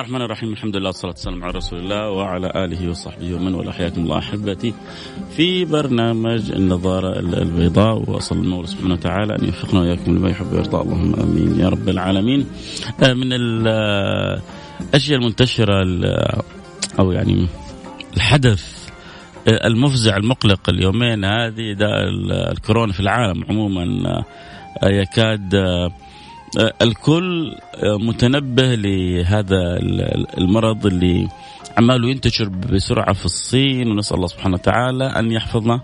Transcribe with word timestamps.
الله 0.00 0.08
الرحمن 0.08 0.24
الرحيم. 0.24 0.52
الحمد 0.52 0.76
لله 0.76 0.86
والصلاة 0.86 1.12
والسلام 1.12 1.44
على 1.44 1.52
رسول 1.52 1.78
الله 1.78 2.10
وعلى 2.10 2.52
آله 2.56 2.90
وصحبه 2.90 3.34
ومن 3.34 3.54
والاه. 3.54 3.72
حياكم 3.72 4.00
الله 4.00 4.18
أحبتي. 4.18 4.74
في 5.36 5.64
برنامج 5.64 6.52
النظارة 6.52 7.18
البيضاء 7.18 8.10
وأصل 8.10 8.36
المولى 8.36 8.66
سبحانه 8.66 8.94
وتعالى 8.94 9.36
أن 9.36 9.44
يوفقنا 9.44 9.80
وإياكم 9.80 10.16
لما 10.16 10.30
يحب 10.30 10.52
ويرضى. 10.52 10.76
اللهم 10.76 11.14
آمين 11.14 11.60
يا 11.60 11.68
رب 11.68 11.88
العالمين. 11.88 12.46
آه، 13.02 13.12
من 13.12 13.32
الأشياء 13.32 15.18
المنتشرة 15.18 15.84
أو 16.98 17.12
يعني 17.12 17.46
الحدث 18.16 18.88
آه، 19.48 19.66
المفزع 19.66 20.16
المقلق 20.16 20.70
اليومين 20.70 21.24
هذه 21.24 21.72
داء 21.72 22.08
الكورونا 22.52 22.92
في 22.92 23.00
العالم 23.00 23.44
عموما 23.48 23.84
آه، 24.82 24.88
يكاد 24.88 25.54
آه، 25.54 25.90
الكل 26.58 27.54
آه، 27.74 27.96
متنبه 27.96 28.74
لهذا 28.74 29.78
المرض 30.38 30.86
اللي 30.86 31.28
عماله 31.78 32.08
ينتشر 32.08 32.48
بسرعة 32.48 33.12
في 33.12 33.24
الصين 33.24 33.90
ونسأل 33.90 34.16
الله 34.16 34.26
سبحانه 34.26 34.54
وتعالى 34.54 35.04
أن 35.04 35.32
يحفظنا 35.32 35.80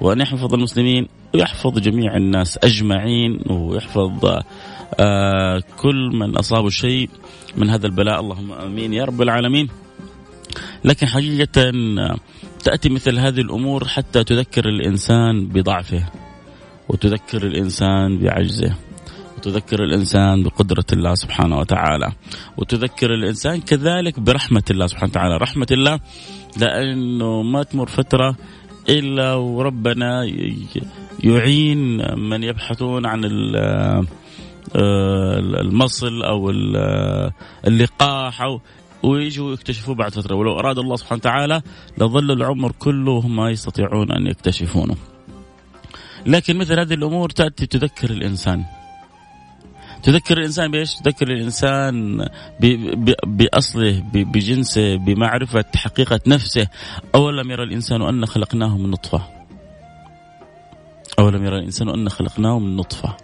وأن 0.00 0.20
يحفظ 0.20 0.54
المسلمين 0.54 1.08
ويحفظ 1.34 1.78
جميع 1.78 2.16
الناس 2.16 2.58
أجمعين 2.64 3.40
ويحفظ 3.50 4.40
آه، 5.00 5.62
كل 5.78 6.10
من 6.14 6.36
أصابه 6.36 6.68
شيء 6.68 7.10
من 7.56 7.70
هذا 7.70 7.86
البلاء 7.86 8.20
اللهم 8.20 8.52
آمين 8.52 8.92
يا 8.92 9.04
رب 9.04 9.22
العالمين. 9.22 9.68
لكن 10.84 11.06
حقيقة 11.06 11.72
تأتي 12.64 12.88
مثل 12.88 13.18
هذه 13.18 13.40
الأمور 13.40 13.88
حتى 13.88 14.24
تذكر 14.24 14.68
الإنسان 14.68 15.46
بضعفه 15.48 16.02
وتذكر 16.88 17.46
الإنسان 17.46 18.18
بعجزه 18.18 18.74
وتذكر 19.46 19.84
الإنسان 19.84 20.42
بقدرة 20.42 20.84
الله 20.92 21.14
سبحانه 21.14 21.58
وتعالى 21.58 22.12
وتذكر 22.56 23.14
الإنسان 23.14 23.60
كذلك 23.60 24.20
برحمة 24.20 24.62
الله 24.70 24.86
سبحانه 24.86 25.10
وتعالى. 25.10 25.36
رحمة 25.36 25.66
الله 25.70 26.00
لأنه 26.56 27.42
ما 27.42 27.62
تمر 27.62 27.86
فترة 27.86 28.36
إلا 28.88 29.34
وربنا 29.34 30.24
يعين 31.24 31.98
من 32.18 32.42
يبحثون 32.42 33.06
عن 33.06 33.24
آه، 34.76 35.38
المصل 35.38 36.22
أو 36.22 36.50
اللقاح 37.66 38.42
أو 38.42 38.60
ويجوا 39.02 39.52
يكتشفوه 39.52 39.94
بعد 39.94 40.12
فترة. 40.12 40.34
ولو 40.34 40.58
أراد 40.58 40.78
الله 40.78 40.96
سبحانه 40.96 41.20
وتعالى 41.20 41.62
لظل 41.98 42.30
العمر 42.30 42.72
كله 42.72 43.28
ما 43.28 43.50
يستطيعون 43.50 44.12
أن 44.12 44.26
يكتشفونه. 44.26 44.96
لكن 46.26 46.56
مثل 46.56 46.80
هذه 46.80 46.94
الأمور 46.94 47.30
تأتي 47.30 47.66
تذكر 47.66 48.10
الإنسان. 48.10 48.64
تذكر 50.02 50.38
الإنسان 50.38 50.70
بإيش؟ 50.70 50.94
تذكر 50.94 51.28
الإنسان 51.28 52.26
بأصله 53.26 54.02
بجنسه 54.12 54.96
بمعرفة 54.96 55.64
حقيقة 55.76 56.20
نفسه. 56.26 56.66
أولم 57.14 57.50
يرى 57.50 57.62
الإنسان 57.62 58.02
أن 58.02 58.26
خلقناه 58.26 58.78
من 58.78 58.90
نطفة؟ 58.90 59.22
أولم 61.18 61.44
يرى 61.44 61.58
الإنسان 61.58 61.88
أن 61.88 62.08
خلقناه 62.08 62.58
من 62.58 62.76
نطفة؟ 62.76 63.16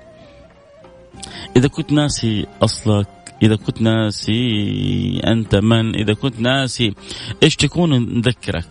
إذا 1.57 1.69
كنت 1.69 1.93
ناسي 1.93 2.47
أصلك 2.63 3.09
إذا 3.43 3.57
كنت 3.57 3.83
ناسي 3.83 5.21
أنت 5.27 5.55
من 5.55 5.95
إذا 5.95 6.15
كنت 6.15 6.41
ناسي 6.41 6.95
إيش 7.43 7.57
تكون 7.57 8.19
نذكرك 8.19 8.69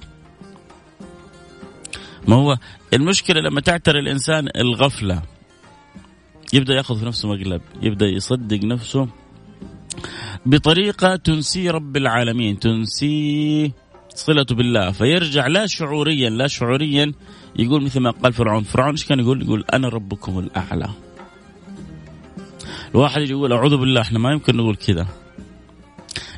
ما 2.27 2.35
هو 2.35 2.57
المشكلة 2.93 3.41
لما 3.41 3.61
تعتري 3.61 3.99
الإنسان 3.99 4.49
الغفلة 4.55 5.21
يبدأ 6.53 6.73
يأخذ 6.73 6.99
في 6.99 7.05
نفسه 7.05 7.29
مقلب 7.29 7.61
يبدأ 7.81 8.05
يصدق 8.05 8.63
نفسه 8.63 9.07
بطريقة 10.45 11.15
تنسي 11.15 11.69
رب 11.69 11.97
العالمين 11.97 12.59
تنسي 12.59 13.71
صلته 14.15 14.55
بالله 14.55 14.91
فيرجع 14.91 15.47
لا 15.47 15.65
شعوريا 15.65 16.29
لا 16.29 16.47
شعوريا 16.47 17.13
يقول 17.55 17.83
مثل 17.83 17.99
ما 17.99 18.11
قال 18.11 18.33
فرعون 18.33 18.63
فرعون 18.63 18.91
إيش 18.91 19.05
كان 19.05 19.19
يقول؟ 19.19 19.41
يقول 19.41 19.65
أنا 19.73 19.89
ربكم 19.89 20.39
الأعلى. 20.39 20.89
الواحد 22.95 23.21
يقول 23.21 23.53
أعوذ 23.53 23.77
بالله 23.77 24.01
إحنا 24.01 24.19
ما 24.19 24.31
يمكن 24.31 24.57
نقول 24.57 24.75
كذا. 24.75 25.07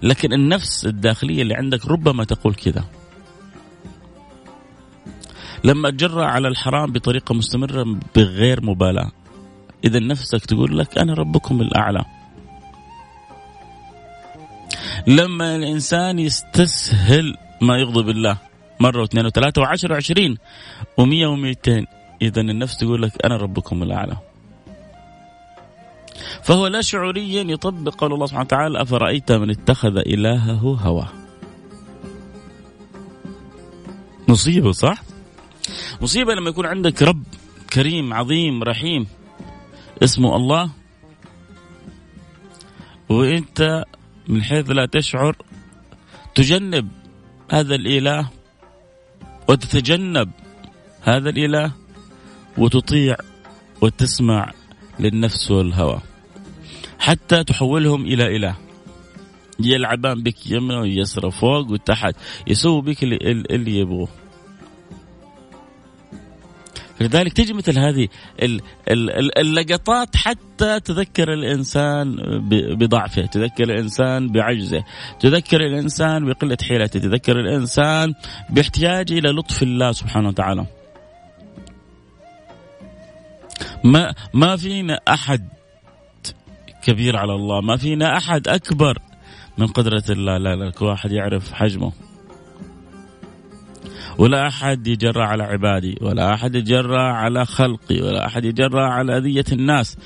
لكن 0.04 0.34
النفس 0.34 0.86
الداخلية 0.86 1.42
اللي 1.42 1.54
عندك 1.54 1.86
ربما 1.86 2.24
تقول 2.24 2.54
كذا. 2.54 2.84
لما 5.64 5.90
تجرأ 5.90 6.26
على 6.26 6.48
الحرام 6.48 6.92
بطريقة 6.92 7.36
مستمرة 7.36 8.00
بغير 8.16 8.66
مبالاة. 8.66 9.12
إذا 9.84 10.00
نفسك 10.00 10.46
تقول 10.46 10.80
لك 10.80 10.98
أنا 10.98 11.14
ربكم 11.14 11.62
الأعلى. 11.62 12.06
لما 15.08 15.56
الإنسان 15.56 16.20
يستسهل 16.20 17.38
ما 17.62 17.78
يغضب 17.78 18.10
الله. 18.10 18.38
مرة 18.80 19.02
واثنين 19.02 19.26
وثلاثة 19.26 19.62
وعشرة 19.62 19.94
وعشرين 19.94 20.38
ومية 20.98 21.28
ومئتين 21.28 21.88
إذا 22.22 22.42
النفس 22.42 22.78
تقول 22.78 23.02
لك 23.02 23.26
أنا 23.26 23.38
ربكم 23.38 23.84
الأعلى. 23.84 24.18
فهو 26.44 26.68
لا 26.68 26.82
شعوريا 26.82 27.44
يطبق 27.44 27.96
قول 27.96 28.14
الله 28.14 28.26
سبحانه 28.26 28.46
وتعالى 28.46 28.82
أفرأيت 28.82 29.32
من 29.32 29.50
اتخذ 29.50 29.98
إلهه 29.98 30.80
هواه؟ 30.82 31.08
مصيبة 34.28 34.72
صح؟ 34.72 35.04
مصيبة 36.02 36.34
لما 36.34 36.50
يكون 36.50 36.66
عندك 36.66 37.02
رب 37.02 37.24
كريم 37.74 38.14
عظيم 38.14 38.64
رحيم. 38.64 39.08
اسمه 40.02 40.36
الله. 40.36 40.72
وإنت 43.10 43.84
من 44.28 44.44
حيث 44.44 44.70
لا 44.70 44.86
تشعر 44.86 45.36
تجنب 46.36 46.88
هذا 47.52 47.76
الإله 47.76 48.30
وتتجنب 49.50 50.32
هذا 51.02 51.30
الإله 51.30 51.72
وتطيع 52.58 53.16
وتسمع 53.82 54.52
للنفس 55.00 55.52
والهوى. 55.52 56.02
حتى 57.00 57.44
تحولهم 57.44 58.06
إلى 58.06 58.36
إله. 58.36 58.56
يلعبان 59.60 60.24
بك 60.24 60.52
يمنى 60.52 60.76
ويسرى 60.76 61.32
فوق 61.32 61.72
وتحت. 61.72 62.16
يسووا 62.48 62.82
بك 62.82 63.04
اللي, 63.04 63.18
اللي 63.32 63.80
يبغوه. 63.80 64.23
لذلك 67.04 67.34
تجي 67.34 67.54
مثل 67.54 67.80
هذه 67.80 68.08
اللقطات 69.38 70.16
حتى 70.16 70.80
تذكر 70.80 71.34
الإنسان 71.34 72.16
بضعفه، 72.80 73.26
تذكر 73.26 73.64
الإنسان 73.64 74.32
بعجزه، 74.32 74.84
تذكر 75.20 75.62
الإنسان 75.62 76.26
بقلة 76.26 76.58
حيلته، 76.68 77.00
تذكر 77.00 77.40
الإنسان 77.40 78.14
باحتياجه 78.50 79.14
إلى 79.14 79.30
لطف 79.30 79.64
الله 79.64 79.92
سبحانه 79.92 80.28
وتعالى. 80.28 80.66
ما 83.84 84.14
ما 84.34 84.56
فينا 84.56 85.00
أحد 85.10 85.48
كبير 86.84 87.18
على 87.18 87.36
الله، 87.36 87.62
ما 87.62 87.78
فينا 87.78 88.18
أحد 88.18 88.48
أكبر 88.48 88.98
من 89.58 89.68
قدرة 89.68 90.04
الله، 90.10 90.38
لا 90.38 90.56
لا 90.56 90.72
كل 90.72 90.86
واحد 90.86 91.12
يعرف 91.12 91.54
حجمه. 91.54 91.92
ولا 94.18 94.48
أحد 94.48 94.88
يجرى 94.88 95.24
على 95.24 95.44
عبادي 95.44 95.98
ولا 96.02 96.34
أحد 96.34 96.56
يجرى 96.56 97.02
على 97.02 97.46
خلقي 97.46 98.02
ولا 98.02 98.26
أحد 98.26 98.46
يجرى 98.46 98.84
على 98.84 99.18
أذية 99.18 99.46
الناس. 99.52 99.98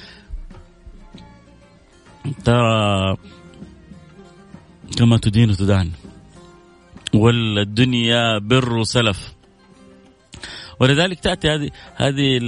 ترى 2.45 3.18
كما 4.98 5.18
تدين 5.18 5.51
تدان 5.51 5.92
والدنيا 7.13 8.38
بر 8.38 8.83
سلف. 8.83 9.33
ولذلك 10.80 11.19
تأتي 11.19 11.50
هذه 11.50 11.69
هذه 11.95 12.39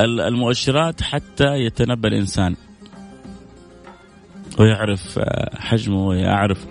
المؤشرات 0.00 1.02
حتى 1.02 1.54
يتنبأ 1.54 2.08
الإنسان. 2.08 2.56
ويعرف 4.58 5.18
حجمه 5.54 6.06
ويعرف 6.06 6.66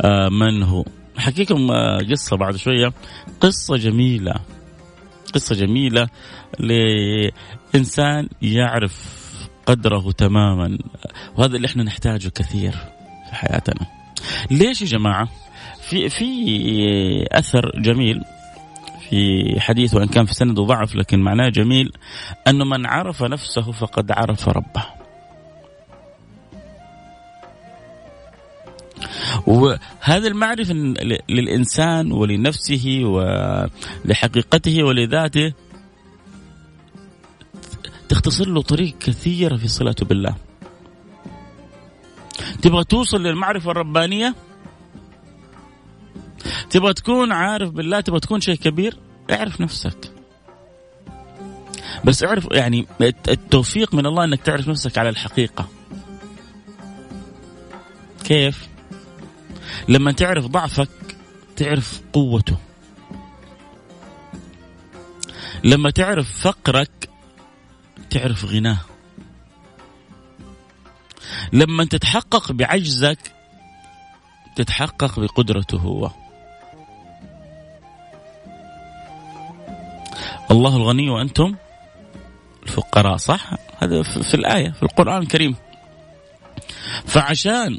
آه، 0.00 0.28
من 0.28 0.62
هو. 0.62 0.84
حكيكم 1.16 1.70
آه، 1.70 1.98
قصة 1.98 2.36
بعد 2.36 2.56
شوية. 2.56 2.92
قصة 3.40 3.76
جميلة. 3.76 4.34
قصة 5.34 5.54
جميلة 5.54 6.08
لإنسان 6.58 8.28
يعرف 8.42 9.22
قدره 9.66 10.12
تماما 10.12 10.78
وهذا 11.36 11.56
اللي 11.56 11.66
إحنا 11.66 11.82
نحتاجه 11.82 12.28
كثير 12.28 12.72
في 13.30 13.34
حياتنا. 13.34 13.86
ليش 14.50 14.82
يا 14.82 14.86
جماعة؟ 14.86 15.28
في 15.82 16.08
في 16.08 16.26
أثر 17.32 17.80
جميل 17.80 18.20
في 19.10 19.44
حديث 19.60 19.94
وإن 19.94 20.06
كان 20.08 20.24
في 20.26 20.34
سنده 20.34 20.62
ضعف 20.62 20.94
لكن 20.94 21.20
معناه 21.20 21.48
جميل 21.48 21.92
أنه 22.48 22.64
من 22.64 22.86
عرف 22.86 23.22
نفسه 23.22 23.72
فقد 23.72 24.12
عرف 24.12 24.48
ربه. 24.48 25.01
وهذا 29.46 30.28
المعرفة 30.28 30.74
للإنسان 31.28 32.12
ولنفسه 32.12 33.00
ولحقيقته 33.04 34.82
ولذاته 34.82 35.52
تختصر 38.08 38.48
له 38.48 38.62
طريق 38.62 38.98
كثيرة 38.98 39.56
في 39.56 39.68
صلته 39.68 40.06
بالله. 40.06 40.34
تبغى 42.62 42.84
توصل 42.84 43.22
للمعرفة 43.22 43.70
الربانية؟ 43.70 44.34
تبغى 46.70 46.92
تكون 46.92 47.32
عارف 47.32 47.70
بالله؟ 47.70 48.00
تبغى 48.00 48.20
تكون 48.20 48.40
شيء 48.40 48.54
كبير؟ 48.54 48.96
اعرف 49.30 49.60
نفسك. 49.60 50.12
بس 52.04 52.24
اعرف 52.24 52.48
يعني 52.52 52.86
التوفيق 53.28 53.94
من 53.94 54.06
الله 54.06 54.24
إنك 54.24 54.40
تعرف 54.40 54.68
نفسك 54.68 54.98
على 54.98 55.08
الحقيقة. 55.08 55.68
كيف؟ 58.24 58.71
لما 59.88 60.12
تعرف 60.12 60.46
ضعفك 60.46 61.16
تعرف 61.56 62.00
قوته. 62.12 62.56
لما 65.64 65.90
تعرف 65.90 66.40
فقرك 66.40 67.08
تعرف 68.10 68.44
غناه. 68.44 68.78
لما 71.52 71.84
تتحقق 71.84 72.52
بعجزك 72.52 73.18
تتحقق 74.56 75.20
بقدرته 75.20 75.78
هو. 75.78 76.10
الله 80.50 80.76
الغني 80.76 81.10
وأنتم 81.10 81.54
الفقراء 82.62 83.16
صح؟ 83.16 83.50
هذا 83.78 84.02
في 84.02 84.34
الآية 84.34 84.70
في 84.70 84.82
القرآن 84.82 85.22
الكريم. 85.22 85.56
فعشان 87.06 87.78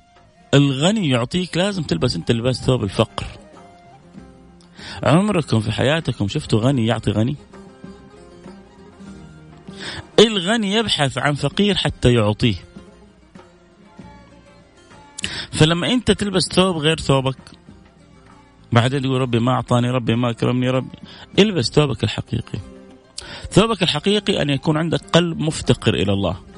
الغني 0.53 1.09
يعطيك 1.09 1.57
لازم 1.57 1.83
تلبس 1.83 2.15
انت 2.15 2.31
لباس 2.31 2.65
ثوب 2.65 2.83
الفقر. 2.83 3.25
عمركم 5.03 5.59
في 5.59 5.71
حياتكم 5.71 6.27
شفتوا 6.27 6.59
غني 6.59 6.85
يعطي 6.85 7.11
غني؟ 7.11 7.35
الغني 10.19 10.73
يبحث 10.73 11.17
عن 11.17 11.33
فقير 11.33 11.75
حتى 11.75 12.13
يعطيه. 12.13 12.55
فلما 15.51 15.94
انت 15.94 16.11
تلبس 16.11 16.44
ثوب 16.53 16.77
غير 16.77 17.00
ثوبك 17.00 17.38
بعدين 18.71 19.01
تقول 19.01 19.21
ربي 19.21 19.39
ما 19.39 19.51
أعطاني 19.51 19.89
ربي 19.89 20.15
ما 20.15 20.29
أكرمني 20.29 20.69
ربي 20.69 20.97
البس 21.39 21.71
ثوبك 21.71 22.03
الحقيقي. 22.03 22.59
ثوبك 23.51 23.83
الحقيقي 23.83 24.41
أن 24.41 24.50
يكون 24.50 24.77
عندك 24.77 25.01
قلب 25.13 25.39
مفتقر 25.39 25.94
إلى 25.94 26.13
الله. 26.13 26.52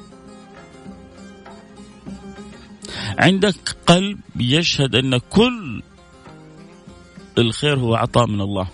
عندك 3.18 3.56
قلب 3.88 4.20
يشهد 4.36 4.96
أن 4.96 5.18
كل 5.18 5.82
الخير 7.38 7.80
هو 7.80 7.96
عطاء 7.96 8.28
من 8.28 8.42
الله. 8.42 8.68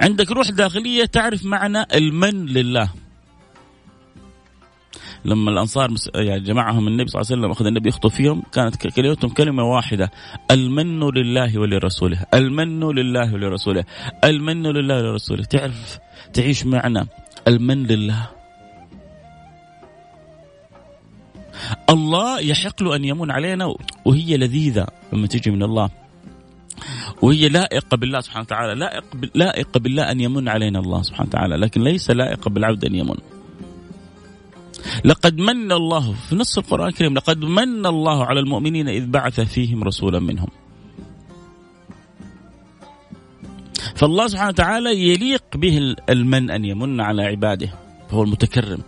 عندك 0.00 0.30
روح 0.30 0.50
داخلية 0.50 1.04
تعرف 1.04 1.44
معنى 1.44 1.84
المن 1.94 2.46
لله. 2.46 2.90
لما 5.24 5.50
الأنصار 5.50 5.94
يعني 6.14 6.40
جمعهم 6.40 6.88
النبي 6.88 7.08
صلى 7.10 7.20
الله 7.20 7.30
عليه 7.30 7.40
وسلم 7.40 7.50
أخذ 7.50 7.66
النبي 7.66 7.88
يخطب 7.88 8.10
فيهم 8.10 8.42
كانت 8.52 8.86
كلمتهم 8.86 9.30
كلمة 9.30 9.62
واحدة 9.62 10.10
المن 10.50 11.00
لله 11.00 11.58
ولرسوله 11.58 12.26
المن 12.34 12.84
لله 12.84 13.34
ولرسوله 13.34 13.84
المن 14.24 14.62
لله 14.66 14.96
ولرسوله. 14.96 15.44
تعرف 15.44 15.98
تعيش 16.32 16.66
معنى 16.66 17.08
المن 17.48 17.86
لله. 17.86 18.35
الله 21.90 22.40
يحق 22.40 22.82
له 22.82 22.96
أن 22.96 23.04
يمن 23.04 23.30
علينا 23.30 23.74
وهي 24.04 24.36
لذيذة 24.36 24.86
لما 25.12 25.26
تيجي 25.26 25.50
من 25.50 25.62
الله. 25.62 25.90
وهي 27.22 27.48
لائقة 27.48 27.96
بالله 27.96 28.20
سبحانه 28.20 28.42
وتعالى 28.42 28.74
لائق 28.74 29.04
لائقة 29.34 29.80
بالله 29.80 30.10
أن 30.10 30.20
يمن 30.20 30.48
علينا 30.48 30.78
الله 30.78 31.02
سبحانه 31.02 31.28
وتعالى 31.28 31.56
لكن 31.56 31.80
ليس 31.82 32.10
لائقة 32.10 32.50
بالعبد 32.50 32.84
أن 32.84 32.94
يمن. 32.94 33.16
لقد 35.04 35.38
من 35.38 35.72
الله 35.72 36.12
في 36.12 36.36
نص 36.36 36.58
القرآن 36.58 36.88
الكريم 36.88 37.14
لقد 37.14 37.38
من 37.38 37.86
الله 37.86 38.24
على 38.24 38.40
المؤمنين 38.40 38.88
إذ 38.88 39.06
بعث 39.06 39.40
فيهم 39.40 39.84
رسولا 39.84 40.20
منهم. 40.20 40.48
فالله 43.96 44.26
سبحانه 44.26 44.48
وتعالى 44.48 44.90
يليق 45.10 45.44
به 45.54 45.94
المن 46.10 46.50
أن 46.50 46.64
يمن 46.64 47.00
على 47.00 47.22
عباده 47.22 47.70
فهو 48.10 48.22
المتكرم. 48.22 48.82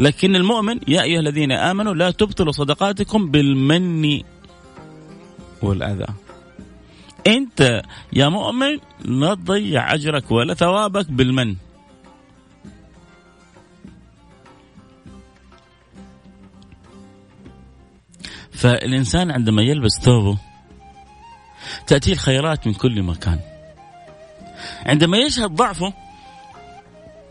لكن 0.00 0.36
المؤمن 0.36 0.80
يا 0.88 1.02
أيها 1.02 1.20
الذين 1.20 1.52
آمنوا 1.52 1.94
لا 1.94 2.10
تبطلوا 2.10 2.52
صدقاتكم 2.52 3.30
بالمن 3.30 4.22
والأذى. 5.62 6.06
أنت 7.26 7.82
يا 8.12 8.28
مؤمن 8.28 8.78
لا 9.04 9.34
تضيع 9.34 9.94
أجرك 9.94 10.30
ولا 10.30 10.54
ثوابك 10.54 11.10
بالمن. 11.10 11.56
فالإنسان 18.52 19.30
عندما 19.30 19.62
يلبس 19.62 20.00
ثوبه 20.02 20.38
تأتيه 21.86 22.12
الخيرات 22.12 22.66
من 22.66 22.74
كل 22.74 23.02
مكان. 23.02 23.40
عندما 24.86 25.18
يشهد 25.18 25.50
ضعفه 25.50 25.92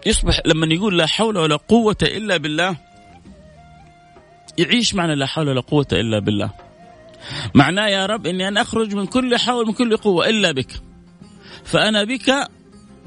يصبح 0.06 0.42
لما 0.46 0.74
يقول 0.74 0.98
لا 0.98 1.06
حول 1.06 1.38
ولا 1.38 1.56
قوة 1.56 1.98
إلا 2.04 2.38
بالله 2.38 2.78
يعيش 4.58 4.96
معنى 4.96 5.16
لا 5.16 5.26
حول 5.26 5.50
ولا 5.50 5.62
قوة 5.62 5.88
إلا 5.94 6.20
بالله. 6.20 6.52
معناه 7.56 7.88
يا 7.88 8.06
رب 8.06 8.28
إني 8.28 8.48
أنا 8.48 8.62
أخرج 8.62 8.96
من 8.96 9.06
كل 9.06 9.38
حول 9.38 9.68
من 9.68 9.74
كل 9.74 9.98
قوة 9.98 10.30
إلا 10.30 10.52
بك. 10.52 10.82
فأنا 11.64 12.04
بك 12.04 12.48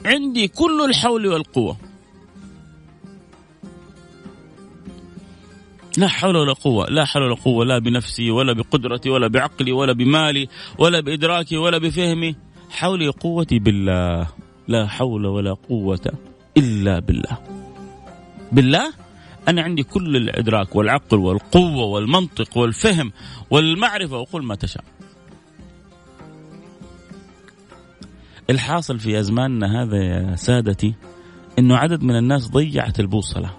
عندي 0.04 0.48
كل 0.48 0.84
الحول 0.88 1.26
والقوة. 1.26 1.76
لا 5.96 6.08
حول 6.08 6.36
ولا 6.36 6.52
قوة 6.52 6.86
لا 6.86 7.04
حول 7.04 7.22
ولا 7.22 7.34
قوة 7.34 7.64
لا 7.64 7.78
بنفسي 7.78 8.30
ولا 8.30 8.52
بقدرتي 8.52 9.10
ولا 9.10 9.28
بعقلي 9.28 9.72
ولا 9.72 9.92
بمالي 9.92 10.48
ولا 10.78 11.00
بإدراكي 11.00 11.56
ولا 11.56 11.78
بفهمي. 11.78 12.36
حولي 12.70 13.08
قوتي 13.08 13.58
بالله 13.58 14.28
لا 14.68 14.86
حول 14.86 15.26
ولا 15.26 15.54
قوة. 15.54 16.12
إلا 16.56 16.98
بالله. 16.98 17.38
بالله؟ 18.52 18.92
أنا 19.48 19.62
عندي 19.62 19.82
كل 19.82 20.16
الإدراك 20.16 20.76
والعقل 20.76 21.18
والقوة 21.18 21.84
والمنطق 21.84 22.58
والفهم 22.58 23.12
والمعرفة 23.50 24.16
وقل 24.16 24.42
ما 24.42 24.54
تشاء. 24.54 24.84
الحاصل 28.50 28.98
في 28.98 29.20
أزماننا 29.20 29.82
هذا 29.82 29.96
يا 29.96 30.36
سادتي 30.36 30.94
أنه 31.58 31.76
عدد 31.76 32.02
من 32.02 32.16
الناس 32.16 32.48
ضيعت 32.48 33.00
البوصلة. 33.00 33.50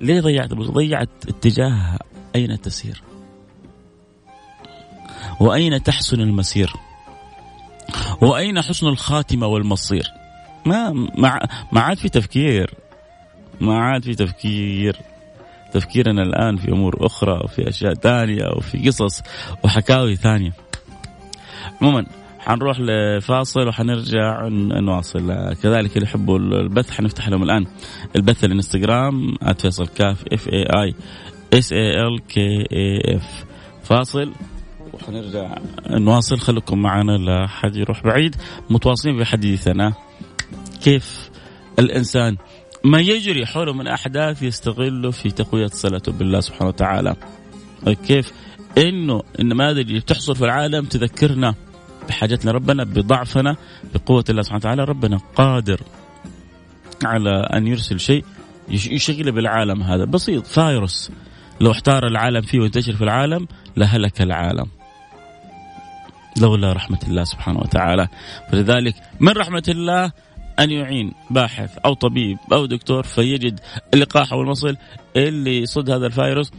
ليه 0.00 0.20
ضيعت 0.20 0.52
البوصلة؟ 0.52 0.74
ضيعت 0.74 1.08
اتجاهها 1.28 1.98
أين 2.34 2.60
تسير؟ 2.60 3.02
وأين 5.40 5.82
تحسن 5.82 6.20
المسير؟ 6.20 6.72
وأين 8.22 8.62
حسن 8.62 8.86
الخاتمة 8.86 9.46
والمصير؟ 9.46 10.17
ما 10.68 11.08
ما 11.72 11.80
عاد 11.80 11.98
في 11.98 12.08
تفكير. 12.08 12.74
ما 13.60 13.78
عاد 13.78 14.04
في 14.04 14.14
تفكير. 14.14 14.96
تفكيرنا 15.72 16.22
الآن 16.22 16.56
في 16.56 16.72
أمور 16.72 17.06
أخرى 17.06 17.40
وفي 17.44 17.68
أشياء 17.68 17.94
ثانية 17.94 18.44
وفي 18.56 18.88
قصص 18.88 19.22
وحكاوي 19.64 20.16
ثانية. 20.16 20.52
عموما 21.82 22.06
حنروح 22.38 22.80
لفاصل 22.80 23.68
وحنرجع 23.68 24.48
نواصل. 24.80 25.54
كذلك 25.62 25.96
اللي 25.96 26.08
يحبوا 26.08 26.38
البث 26.38 26.90
حنفتح 26.90 27.28
لهم 27.28 27.42
الآن 27.42 27.66
البث 28.16 28.44
الإنستغرام 28.44 29.34
@فيصل 29.58 29.86
كاف 29.86 30.24
F 30.32 30.48
A 30.48 30.62
I 30.62 30.94
S 31.52 31.72
A 31.72 32.06
L 32.06 32.26
K 32.26 32.66
A 32.72 33.16
F 33.16 33.44
فاصل 33.82 34.32
وحنرجع 34.92 35.54
نواصل. 35.90 36.38
خليكم 36.38 36.78
معنا 36.78 37.12
لا 37.12 37.46
حد 37.46 37.76
يروح 37.76 38.02
بعيد. 38.02 38.36
متواصلين 38.70 39.18
في 39.18 39.24
حديثنا. 39.24 39.92
كيف 40.82 41.30
الإنسان 41.78 42.36
ما 42.84 43.00
يجري 43.00 43.46
حوله 43.46 43.72
من 43.72 43.86
أحداث 43.86 44.42
يستغله 44.42 45.10
في 45.10 45.30
تقوية 45.30 45.66
صلته 45.66 46.12
بالله 46.12 46.40
سبحانه 46.40 46.68
وتعالى. 46.68 47.16
كيف؟ 48.06 48.32
إنه 48.78 49.22
النماذج 49.40 49.88
اللي 49.88 50.00
بتحصل 50.00 50.36
في 50.36 50.44
العالم 50.44 50.84
تذكرنا 50.84 51.54
بحاجتنا 52.08 52.52
ربنا 52.52 52.84
بضعفنا 52.84 53.56
بقوة 53.94 54.24
الله 54.30 54.42
سبحانه 54.42 54.60
وتعالى. 54.60 54.84
ربنا 54.84 55.20
قادر 55.36 55.80
على 57.04 57.30
أن 57.30 57.66
يرسل 57.66 58.00
شيء 58.00 58.24
يشغل 58.68 59.32
بالعالم 59.32 59.82
هذا. 59.82 60.04
بسيط 60.04 60.46
فايروس 60.46 61.10
لو 61.60 61.70
احتار 61.70 62.06
العالم 62.06 62.40
فيه 62.40 62.60
وانتشر 62.60 62.96
في 62.96 63.04
العالم 63.04 63.48
لهلك 63.76 64.22
العالم. 64.22 64.66
لولا 66.40 66.72
رحمة 66.72 66.98
الله 67.08 67.24
سبحانه 67.24 67.58
وتعالى. 67.58 68.08
فلذلك 68.52 68.94
من 69.20 69.32
رحمة 69.32 69.64
الله 69.68 70.12
أن 70.58 70.70
يعين 70.70 71.12
باحث 71.30 71.78
أو 71.84 71.94
طبيب 71.94 72.38
أو 72.52 72.66
دكتور 72.66 73.02
فيجد 73.02 73.60
اللقاح 73.94 74.32
أو 74.32 74.40
المصل 74.42 74.76
اللي 75.16 75.58
يصد 75.58 75.90
هذا 75.90 76.06
الفيروس. 76.06 76.50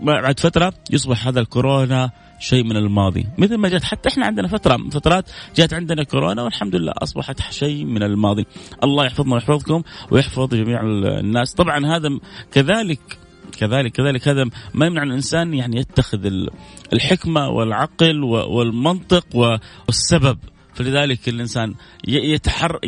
بعد 0.00 0.40
فترة 0.40 0.72
يصبح 0.90 1.26
هذا 1.26 1.40
الكورونا 1.40 2.10
شيء 2.40 2.64
من 2.64 2.76
الماضي. 2.76 3.26
مثل 3.38 3.54
ما 3.56 3.68
جت 3.68 3.84
حتى 3.84 4.08
إحنا 4.08 4.26
عندنا 4.26 4.48
فترة 4.48 4.76
من 4.76 4.90
فترات 4.90 5.30
جات 5.56 5.74
عندنا 5.74 6.02
كورونا 6.02 6.42
والحمد 6.42 6.76
لله 6.76 6.92
أصبحت 6.98 7.52
شيء 7.52 7.84
من 7.84 8.02
الماضي. 8.02 8.46
الله 8.84 9.06
يحفظنا 9.06 9.34
ويحفظكم 9.34 9.82
ويحفظ 10.10 10.54
جميع 10.54 10.80
الناس. 10.82 11.54
طبعا 11.54 11.86
هذا 11.86 12.08
كذلك 12.52 13.18
كذلك 13.58 13.92
كذلك 13.92 14.28
هذا 14.28 14.44
ما 14.74 14.86
يمنع 14.86 15.02
الإنسان 15.02 15.54
يعني 15.54 15.76
يتخذ 15.76 16.26
الحكمة 16.92 17.48
والعقل 17.48 18.24
والمنطق 18.24 19.26
والسبب. 19.88 20.38
فلذلك 20.74 21.28
الإنسان 21.28 21.74
يتحر 22.08 22.78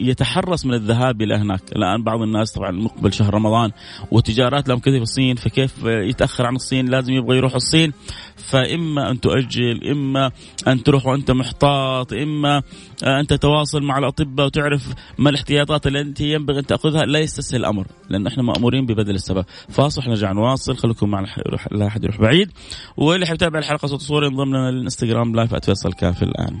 يتحرص 0.00 0.66
من 0.66 0.74
الذهاب 0.74 1.22
إلى 1.22 1.34
هناك، 1.34 1.62
الآن 1.76 2.02
بعض 2.02 2.22
الناس 2.22 2.52
طبعا 2.52 2.70
مقبل 2.70 3.12
شهر 3.12 3.34
رمضان 3.34 3.70
وتجارات 4.10 4.68
لهم 4.68 4.78
كثير 4.78 4.96
في 4.96 5.02
الصين 5.02 5.36
فكيف 5.36 5.84
يتأخر 5.84 6.46
عن 6.46 6.56
الصين؟ 6.56 6.86
لازم 6.86 7.12
يبغى 7.12 7.36
يروح 7.36 7.54
الصين. 7.54 7.92
فإما 8.36 9.10
أن 9.10 9.20
تؤجل 9.20 9.90
إما 9.90 10.30
أن 10.68 10.82
تروح 10.82 11.06
وأنت 11.06 11.30
محتاط 11.30 12.12
إما 12.12 12.62
أن 13.04 13.26
تتواصل 13.26 13.82
مع 13.82 13.98
الأطباء 13.98 14.46
وتعرف 14.46 14.94
ما 15.18 15.30
الاحتياطات 15.30 15.86
انت 15.86 16.20
ينبغي 16.20 16.58
أن 16.58 16.66
تأخذها. 16.66 17.04
لا 17.04 17.18
يستسهل 17.18 17.60
الأمر 17.60 17.86
لأن 18.10 18.26
إحنا 18.26 18.42
مأمورين 18.42 18.86
ببذل 18.86 19.14
السبب. 19.14 19.44
فاصل 19.68 20.02
نرجع 20.08 20.32
نواصل. 20.32 20.76
خليكم 20.76 21.10
معنا 21.10 21.26
لا 21.72 21.86
احد 21.86 22.04
يروح 22.04 22.20
بعيد. 22.20 22.50
واللي 22.96 23.26
حيتابع 23.26 23.58
الحلقة 23.58 23.86
صوت 23.86 24.00
صوري 24.00 24.26
انضم 24.26 24.48
لنا 24.48 24.68
الانستغرام 24.68 25.34
لايف 25.34 25.54
@فيصل 25.54 25.92
كافي 25.92 26.22
الآن. 26.22 26.60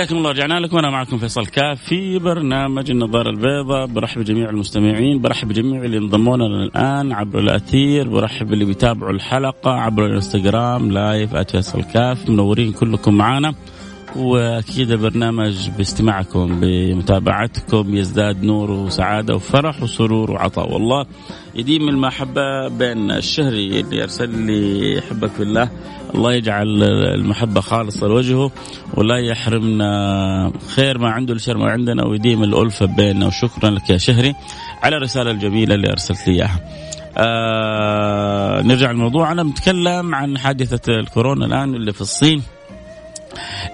حياكم 0.00 0.16
الله 0.16 0.30
رجعنا 0.30 0.60
لكم. 0.60 0.78
أنا 0.78 0.90
معكم 0.90 1.18
فيصل 1.18 1.46
كاف 1.46 1.82
في 1.82 2.18
برنامج 2.18 2.90
النظارة 2.90 3.30
البيضاء. 3.30 3.86
برحب 3.86 4.20
بجميع 4.20 4.50
المستمعين 4.50 5.20
برحب 5.20 5.48
بجميع 5.48 5.84
اللي 5.84 5.98
انضموا 5.98 6.36
لنا 6.36 6.64
الآن 6.64 7.12
عبر 7.12 7.38
الأثير. 7.38 8.08
برحب 8.08 8.52
اللي 8.52 8.64
بيتابعوا 8.64 9.12
الحلقة 9.12 9.70
عبر 9.70 10.06
الإنستغرام 10.06 10.92
لايف 10.92 11.36
@فيصل 11.36 11.82
كاف. 11.82 12.30
منورين 12.30 12.72
كلكم 12.72 13.14
معنا 13.14 13.54
وأكيد 14.16 14.90
البرنامج 14.90 15.70
باستماعكم 15.70 16.60
بمتابعتكم 16.60 17.96
يزداد 17.96 18.44
نور 18.44 18.70
وسعادة 18.70 19.34
وفرح 19.34 19.82
وسرور 19.82 20.30
وعطاء. 20.30 20.72
والله 20.72 21.06
يديم 21.54 21.88
المحبة 21.88 22.68
بين 22.68 23.10
الشهري 23.10 23.80
اللي 23.80 24.02
أرسل 24.02 24.38
لي 24.38 24.92
يحبك 24.96 25.30
في 25.30 25.42
الله. 25.42 25.68
الله 26.14 26.32
يجعل 26.32 26.82
المحبة 27.14 27.60
خالصة 27.60 28.06
لوجهه 28.06 28.50
ولا 28.94 29.18
يحرمنا 29.18 30.52
خير 30.74 30.98
ما 30.98 31.10
عنده 31.10 31.34
لشر 31.34 31.58
ما 31.58 31.70
عندنا. 31.70 32.06
ويديم 32.06 32.42
الالفه 32.42 32.86
بيننا 32.86 33.26
وشكرا 33.26 33.70
لك 33.70 33.90
يا 33.90 33.96
شهري 33.96 34.34
على 34.82 34.96
الرسالة 34.96 35.30
الجميلة 35.30 35.74
اللي 35.74 35.90
أرسلت 35.90 36.28
لي 36.28 36.34
إياها. 36.34 36.60
آه 37.16 38.62
نرجع 38.62 38.90
لموضوعنا. 38.90 39.42
نتكلم 39.42 40.14
عن 40.14 40.38
حادثة 40.38 40.92
الكورونا 41.00 41.46
الآن 41.46 41.74
اللي 41.74 41.92
في 41.92 42.00
الصين. 42.00 42.42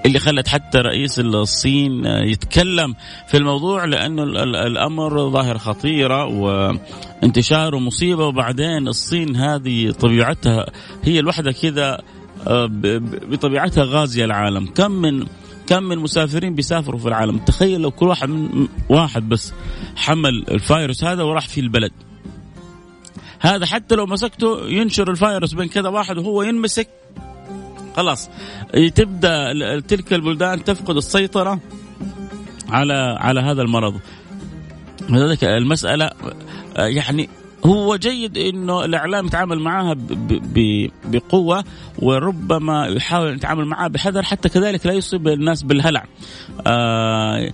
اللي 0.07 0.19
خلت 0.19 0.49
حتى 0.49 0.79
رئيس 0.79 1.19
الصين 1.19 2.05
يتكلم 2.05 2.95
في 3.29 3.37
الموضوع 3.37 3.85
لأنه 3.85 4.23
الأمر 4.67 5.31
ظاهره 5.31 5.59
خطيرة 5.59 6.25
وانتشاره 6.25 7.79
مصيبه 7.79 8.27
وبعدين 8.27 8.89
الصين 8.89 9.37
هذه 9.37 9.91
طبيعتها 9.91 10.67
هي 11.05 11.19
الوحدة 11.21 11.53
كذا 11.53 12.01
آه، 12.47 12.69
بطبيعتها 13.31 13.85
غازية 13.85 14.25
العالم. 14.25 14.67
كم 14.67 14.91
من 14.91 15.27
كم 15.67 15.83
من 15.83 15.99
مسافرين 15.99 16.55
بيسافروا 16.55 17.01
في 17.01 17.09
العالم؟ 17.09 17.39
تخيل 17.39 17.81
لو 17.81 17.91
كل 17.91 18.07
واحد 18.07 18.29
من 18.29 18.69
واحد 18.89 19.29
بس 19.29 19.53
حمل 19.97 20.45
الفيروس 20.51 21.05
هذا 21.05 21.23
وراح 21.23 21.49
في 21.49 21.61
البلد. 21.61 21.93
هذا 23.41 23.67
حتى 23.67 23.95
لو 23.95 24.07
مسكته 24.07 24.69
ينشر 24.69 25.11
الفيروس 25.11 25.55
بين 25.55 25.69
كذا 25.69 25.89
واحد 25.89 26.19
وهو 26.19 26.43
ينمسك. 26.43 26.89
خلاص. 27.97 28.31
تبدأ 28.95 29.81
تلك 29.81 30.13
البلدان 30.13 30.65
تفقد 30.65 30.97
السيطرة 30.97 31.61
على 32.69 33.17
على 33.19 33.41
هذا 33.41 33.63
المرض. 33.63 33.95
لذلك 35.09 35.45
المسألة 35.45 36.11
يعني 36.77 37.29
هو 37.65 37.97
جيد 37.97 38.39
إنه 38.39 38.85
الإعلام 38.85 39.27
يتعامل 39.27 39.61
معها 39.61 39.97
بقوة 41.05 41.65
وربما 41.99 42.87
يحاول 42.87 43.35
يتعامل 43.37 43.65
معها 43.65 43.89
بحذر 43.89 44.23
حتى 44.23 44.49
كذلك 44.49 44.87
لا 44.87 44.93
يصيب 44.93 45.29
الناس 45.29 45.63
بالهلع. 45.63 46.05
آه 46.67 47.53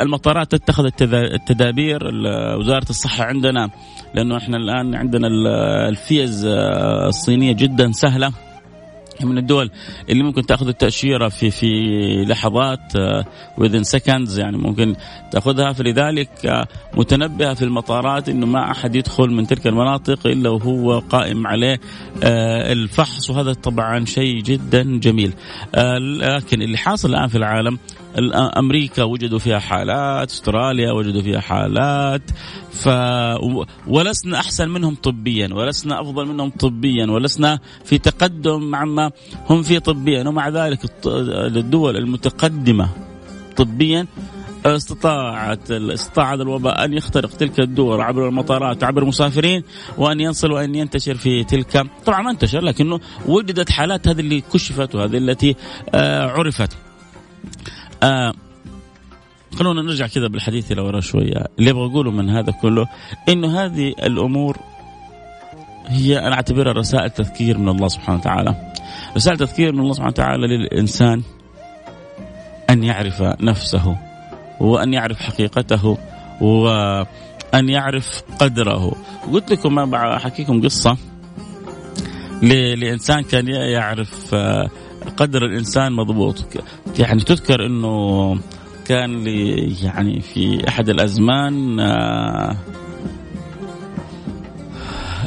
المطارات 0.00 0.52
تتخذ 0.52 0.84
التدابير 1.12 2.00
وزارة 2.58 2.90
الصحة 2.90 3.24
عندنا 3.24 3.70
لأنه 4.14 4.36
إحنا 4.36 4.56
الآن 4.56 4.94
عندنا 4.94 5.28
الفيز 5.88 6.46
الصينية 7.06 7.52
جدا 7.52 7.92
سهلة. 7.92 8.32
من 9.24 9.38
الدول 9.38 9.70
اللي 10.08 10.22
ممكن 10.22 10.46
تاخذ 10.46 10.68
التأشيرة 10.68 11.28
في 11.28 11.50
في 11.50 11.70
لحظات 12.28 12.92
within 13.60 13.84
seconds 13.96 14.38
يعني 14.38 14.56
ممكن 14.56 14.94
تاخذها. 15.30 15.72
فلذلك 15.72 16.46
آه، 16.46 16.66
متنبهه 16.94 17.54
في 17.54 17.62
المطارات 17.62 18.28
إنه 18.28 18.46
ما 18.46 18.70
أحد 18.70 18.94
يدخل 18.96 19.30
من 19.30 19.46
تلك 19.46 19.66
المناطق 19.66 20.26
إلا 20.26 20.50
وهو 20.50 20.98
قائم 20.98 21.46
عليه 21.46 21.80
آه، 22.22 22.72
الفحص. 22.72 23.30
وهذا 23.30 23.52
طبعا 23.52 24.04
شيء 24.04 24.42
جدا 24.42 24.98
جميل. 24.98 25.32
آه، 25.74 25.98
لكن 25.98 26.62
اللي 26.62 26.78
حاصل 26.78 27.10
الآن 27.10 27.28
في 27.28 27.38
العالم 27.38 27.78
أمريكا 28.58 29.02
وجدوا 29.02 29.38
فيها 29.38 29.58
حالات 29.58 30.30
أستراليا 30.30 30.92
وجدوا 30.92 31.22
فيها 31.22 31.40
حالات 31.40 32.22
ف 32.72 32.88
ولسنا 33.86 34.38
أحسن 34.38 34.68
منهم 34.68 34.94
طبيا 34.94 35.48
ولسنا 35.54 36.00
أفضل 36.00 36.26
منهم 36.26 36.50
طبيا 36.50 37.06
ولسنا 37.06 37.58
في 37.84 37.98
تقدم 37.98 38.74
عما 38.74 39.10
هم 39.50 39.62
فيه 39.62 39.78
طبيا 39.78 40.28
ومع 40.28 40.48
ذلك 40.48 40.80
الدول 41.06 41.96
المتقدمة 41.96 42.88
طبيا 43.56 44.06
استطاعت 44.66 45.70
استطاع 45.70 46.34
هذا 46.34 46.42
الوباء 46.42 46.84
أن 46.84 46.92
يخترق 46.92 47.30
تلك 47.30 47.60
الدول 47.60 48.00
عبر 48.00 48.28
المطارات 48.28 48.84
عبر 48.84 49.02
المسافرين 49.02 49.62
وأن 49.98 50.20
ينصل 50.20 50.52
وأن 50.52 50.74
ينتشر 50.74 51.14
في 51.14 51.44
تلك 51.44 51.86
طبعا 52.06 52.22
ما 52.22 52.30
انتشر 52.30 52.60
لكنه 52.60 53.00
وجدت 53.26 53.70
حالات 53.70 54.08
هذه 54.08 54.20
اللي 54.20 54.40
كشفت 54.40 54.94
وهذه 54.94 55.16
التي 55.16 55.56
آه 55.94 56.26
عرفت. 56.26 56.76
آه 58.02 58.32
خلونا 59.54 59.82
نرجع 59.82 60.06
كذا 60.06 60.28
بالحديث 60.28 60.72
إلى 60.72 61.02
شوية. 61.02 61.46
اللي 61.58 61.70
أبغى 61.70 61.86
اقوله 61.86 62.10
من 62.10 62.30
هذا 62.30 62.52
كله 62.52 62.86
إنه 63.28 63.64
هذه 63.64 63.88
الأمور 63.88 64.56
هي 65.86 66.18
أنا 66.18 66.34
أعتبرها 66.34 66.72
رسائل 66.72 67.10
تذكير 67.10 67.58
من 67.58 67.68
الله 67.68 67.88
سبحانه 67.88 68.18
وتعالى. 68.18 68.72
رسالة 69.16 69.36
تذكير 69.36 69.72
من 69.72 69.80
الله 69.80 69.92
سبحانه 69.92 70.12
وتعالى 70.12 70.46
للإنسان 70.46 71.22
أن 72.70 72.84
يعرف 72.84 73.22
نفسه 73.22 73.96
وأن 74.60 74.92
يعرف 74.92 75.18
حقيقته 75.18 75.98
وأن 76.40 77.68
يعرف 77.68 78.22
قدره. 78.40 78.92
قلت 79.32 79.52
لكم 79.52 79.74
ما 79.74 80.16
أحكيكم 80.16 80.62
قصة. 80.62 80.96
لإنسان 82.42 83.22
كان 83.22 83.48
يعرف 83.48 84.34
آه، 84.34 84.70
قدر 85.16 85.44
الإنسان 85.44 85.92
مضبوط. 85.92 86.44
يعني 86.98 87.20
تذكر 87.20 87.66
أنه 87.66 88.38
كان 88.84 89.24
لي 89.24 89.74
يعني 89.82 90.20
في 90.20 90.68
أحد 90.68 90.88
الأزمان 90.88 91.80
آه، 91.80 92.56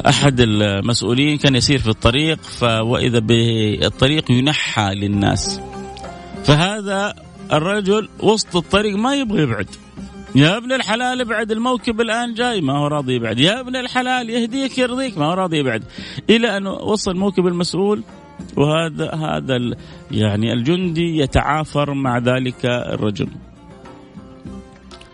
أحد 0.08 0.40
المسؤولين 0.40 1.38
كان 1.38 1.54
يسير 1.54 1.78
في 1.78 1.88
الطريق 1.88 2.38
واذا 2.62 3.18
بالطريق 3.18 4.30
ينحى 4.30 4.94
للناس. 4.94 5.60
فهذا 6.44 7.14
الرجل 7.52 8.08
وسط 8.20 8.56
الطريق 8.56 8.96
ما 8.96 9.14
يبغى 9.14 9.42
يبعد. 9.42 9.66
يا 10.34 10.56
ابن 10.56 10.72
الحلال 10.72 11.20
ابعد 11.20 11.50
الموكب 11.50 12.00
الآن 12.00 12.34
جاي 12.34 12.60
ما 12.60 12.78
هو 12.78 12.86
راضي 12.86 13.14
يبعد. 13.14 13.38
يا 13.40 13.60
ابن 13.60 13.76
الحلال 13.76 14.30
يهديك 14.30 14.78
يرضيك 14.78 15.18
ما 15.18 15.26
هو 15.26 15.34
راضي 15.34 15.58
يبعد. 15.58 15.84
إلى 16.30 16.56
أن 16.56 16.66
وصل 16.66 17.16
موكب 17.16 17.46
المسؤول 17.46 18.02
وهذا 18.56 19.14
هذا 19.14 19.76
يعني 20.10 20.52
الجندي 20.52 21.18
يتعافر 21.18 21.94
مع 21.94 22.18
ذلك 22.18 22.66
الرجل. 22.66 23.28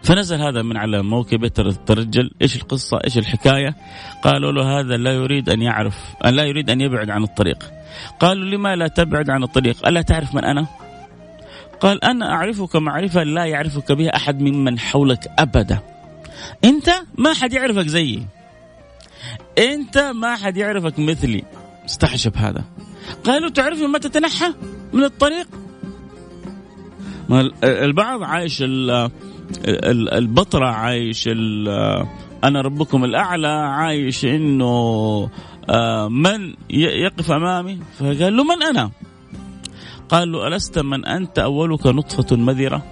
فنزل 0.02 0.40
هذا 0.40 0.62
من 0.62 0.76
على 0.76 1.02
موكبه 1.02 1.48
ترجل 1.86 2.30
إيش 2.42 2.56
القصة؟ 2.56 3.00
إيش 3.04 3.18
الحكاية؟ 3.18 3.74
قالوا 4.22 4.52
له 4.52 4.80
هذا 4.80 4.96
لا 4.96 5.12
يريد 5.12 5.48
أن 5.48 5.62
يعرف 5.62 5.96
لا 6.24 6.44
يريد 6.44 6.70
أن 6.70 6.80
يبعد 6.80 7.10
عن 7.10 7.22
الطريق. 7.22 7.72
قالوا 8.20 8.44
لما 8.44 8.76
لا 8.76 8.88
تبعد 8.88 9.30
عن 9.30 9.42
الطريق؟ 9.42 9.88
ألا 9.88 10.02
تعرف 10.02 10.34
من 10.34 10.44
أنا؟ 10.44 10.66
قال 11.80 12.04
أنا 12.04 12.32
أعرفك 12.32 12.76
معرفة 12.76 13.22
لا 13.22 13.44
يعرفك 13.44 13.92
بها 13.92 14.16
أحد 14.16 14.40
ممن 14.40 14.78
حولك 14.78 15.30
أبدا. 15.38 15.78
أنت 16.64 16.90
ما 17.18 17.34
حد 17.34 17.52
يعرفك 17.52 17.86
زيي. 17.86 18.26
أنت 19.58 19.98
ما 19.98 20.36
حد 20.36 20.56
يعرفك 20.56 20.98
مثلي. 20.98 21.44
استحشب 21.84 22.36
هذا. 22.36 22.64
قالوا 23.24 23.50
تعرفي 23.50 23.86
ما 23.86 23.98
تتنحى 23.98 24.54
من 24.92 25.04
الطريق. 25.04 25.46
البعض 27.64 28.22
عايش 28.22 28.62
البطرة 30.12 30.66
عايش 30.66 31.28
أنا 32.44 32.60
ربكم 32.60 33.04
الأعلى 33.04 33.48
عايش 33.48 34.24
إنه 34.24 35.30
آه، 35.70 36.08
من 36.08 36.54
يقف 36.70 37.30
أمامي؟ 37.30 37.78
فقال 37.98 38.36
له 38.36 38.44
من 38.44 38.62
أنا؟ 38.62 38.90
قال 40.08 40.32
له 40.32 40.48
ألست 40.48 40.78
من 40.78 41.06
أنت؟ 41.06 41.38
أولك 41.38 41.86
نطفة 41.86 42.36
مذرة 42.36 42.82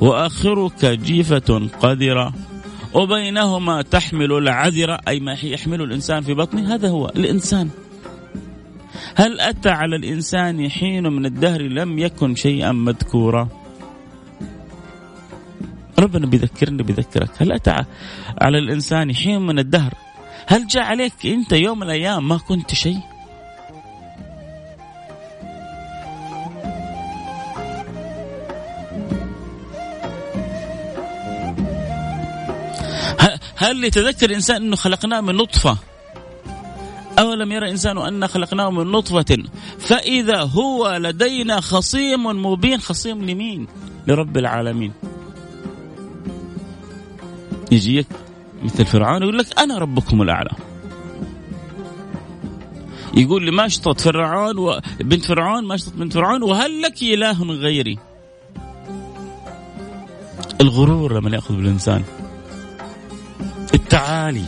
وآخرك 0.00 0.84
جيفة 0.84 1.68
قذرة 1.80 2.32
وبينهما 2.94 3.82
تحمل 3.82 4.32
العذرة 4.32 5.00
أي 5.08 5.20
ما 5.20 5.32
يحمل 5.32 5.82
الإنسان 5.82 6.22
في 6.22 6.34
بطنه 6.34 6.74
هذا 6.74 6.88
هو 6.88 7.06
الإنسان. 7.06 7.70
هل 9.14 9.40
أتى 9.40 9.68
على 9.68 9.96
الإنسان 9.96 10.70
حين 10.70 11.02
من 11.02 11.26
الدهر 11.26 11.62
لم 11.62 11.98
يكن 11.98 12.34
شيئا 12.34 12.72
مذكورا؟ 12.72 13.48
ربنا 15.98 16.26
بيذكرني 16.26 16.82
بيذكرك 16.82 17.30
هل 17.42 17.52
أتى 17.52 17.74
على 18.40 18.58
الإنسان 18.58 19.14
حين 19.14 19.42
من 19.42 19.58
الدهر؟ 19.58 19.94
هل 20.46 20.66
جاء 20.66 20.82
عليك 20.82 21.26
أنت 21.26 21.52
يوم 21.52 21.78
من 21.78 21.82
الأيام 21.82 22.28
ما 22.28 22.36
كنت 22.36 22.74
شيء؟ 22.74 23.00
هل 33.60 33.84
يتذكر 33.84 34.30
الإنسان 34.30 34.56
أنه 34.62 34.76
خلقناه 34.76 35.20
من 35.20 35.34
نطفة؟ 35.34 35.89
أولم 37.20 37.52
يرى 37.52 37.66
الإنسان 37.66 37.98
أن 37.98 38.26
خلقناه 38.26 38.70
من 38.70 38.90
نطفة؟ 38.90 39.36
فإذا 39.78 40.42
هو 40.42 40.96
لدينا 41.00 41.60
خصيم 41.60 42.26
مبين 42.26 42.80
خصيم 42.80 43.24
لمين؟ 43.30 43.66
لرب 44.06 44.36
العالمين. 44.36 44.92
يجيك 47.72 48.06
مثل 48.62 48.84
فرعون 48.86 49.22
يقول 49.22 49.38
لك 49.38 49.58
أنا 49.58 49.78
ربكم 49.78 50.22
الأعلى. 50.22 50.50
يقول 53.14 53.44
لي 53.44 53.50
ما 53.50 53.66
اشطط 53.66 54.00
فرعون 54.00 54.58
و... 54.58 54.80
بنت 55.00 55.24
فرعون 55.24 55.64
ما 55.64 55.74
اشطط 55.74 55.92
بنت 55.92 56.12
فرعون 56.12 56.42
وهل 56.42 56.82
لك 56.82 57.02
إله 57.02 57.42
غيري؟ 57.42 57.98
الغرور 60.60 61.20
لما 61.20 61.30
يأخذ 61.30 61.56
بالانسان 61.56 62.02
التعالي. 63.74 64.44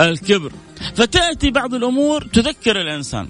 الكبر. 0.00 0.52
فتأتي 0.94 1.50
بعض 1.50 1.74
الأمور 1.74 2.22
تذكر 2.22 2.80
الإنسان. 2.80 3.28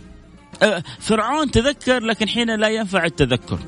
فرعون 0.98 1.50
تذكر 1.50 2.02
لكن 2.02 2.28
حين 2.28 2.60
لا 2.60 2.68
ينفع 2.68 3.04
التذكر. 3.04 3.58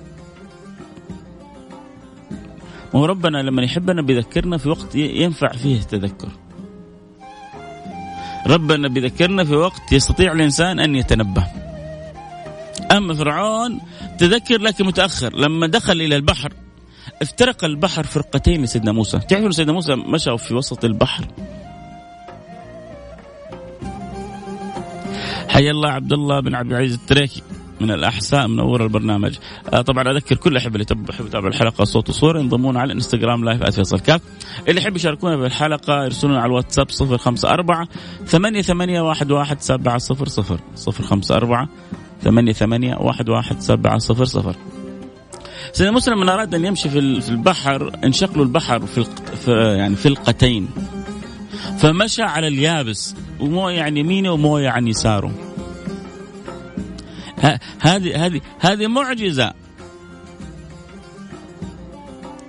وربنا 2.92 3.38
لما 3.38 3.62
يحبنا 3.62 4.02
بيذكرنا 4.02 4.58
في 4.58 4.68
وقت 4.68 4.94
ينفع 4.94 5.52
فيه 5.52 5.76
التذكر. 5.76 6.28
ربنا 8.46 8.88
بيذكرنا 8.88 9.44
في 9.44 9.54
وقت 9.54 9.92
يستطيع 9.92 10.32
الإنسان 10.32 10.80
أن 10.80 10.94
يتنبه. 10.94 11.46
أما 12.92 13.14
فرعون 13.14 13.80
تذكر 14.18 14.60
لكن 14.60 14.86
متأخر. 14.86 15.36
لما 15.36 15.66
دخل 15.66 15.92
إلى 15.92 16.16
البحر 16.16 16.52
افترق 17.22 17.64
البحر 17.64 18.04
فرقتين 18.04 18.62
لسيدنا 18.62 18.92
موسى. 18.92 19.18
تعرفوا 19.18 19.50
سيدنا 19.50 19.72
موسى 19.72 19.94
مشى 19.94 20.38
في 20.38 20.54
وسط 20.54 20.84
البحر؟ 20.84 21.26
حيا 25.48 25.70
الله 25.70 25.88
عبد 25.88 26.12
الله 26.12 26.40
بن 26.40 26.54
عبد 26.54 26.72
العزيز 26.72 26.94
التريكي 26.94 27.42
من 27.80 27.90
الأحساء 27.90 28.46
منور 28.46 28.84
البرنامج. 28.84 29.36
آه 29.72 29.80
طبعا 29.80 30.10
أذكر 30.10 30.36
كل 30.36 30.56
أحب 30.56 30.76
اللي 30.76 30.86
يحب 31.10 31.26
يتابع 31.26 31.48
الحلقة 31.48 31.84
صوت 31.84 32.08
وصورة 32.08 32.40
ينضمون 32.40 32.76
على 32.76 32.86
الانستغرام 32.86 33.44
live 33.44 33.62
@فيصل 33.62 34.00
كاف. 34.00 34.20
اللي 34.68 34.80
يحب 34.80 34.96
يشاركونا 34.96 35.36
في 35.36 35.46
الحلقة 35.46 36.04
يرسلون 36.04 36.36
على 36.36 36.46
الواتساب 36.46 36.90
054 36.90 37.86
ثمانية 38.26 38.62
ثمانية 38.62 39.00
واحد 39.00 39.30
واحد 39.30 39.60
سبعة 39.60 39.98
صفر 39.98 40.28
صفر. 40.28 40.60
صفر 40.74 41.04
خمسة 41.04 41.36
أربعة 41.36 41.68
ثمانية 42.22 42.52
ثمانية 42.52 42.96
واحد 42.96 43.28
واحد 43.28 43.60
سبعة 43.60 43.98
صفر. 43.98 44.24
صفر 44.24 44.54
سيدنا 45.72 45.92
مسلم 45.92 46.20
من 46.20 46.28
أراد 46.28 46.54
أن 46.54 46.64
يمشي 46.64 46.88
في 46.88 47.28
البحر 47.28 47.90
انشق 48.04 48.36
له 48.36 48.42
البحر 48.42 48.86
في, 48.86 49.04
في 49.36 49.52
يعني 49.52 49.96
فلقتين 49.96 50.68
فمشى 51.78 52.22
على 52.22 52.48
اليابس. 52.48 53.14
ومويه 53.40 53.82
عن 53.82 53.96
يمينه 53.96 54.32
ومويه 54.32 54.68
عن 54.68 54.88
يساره 54.88 55.32
هذه 57.80 58.26
هذه 58.26 58.40
هذه 58.60 58.86
معجزة. 58.86 59.52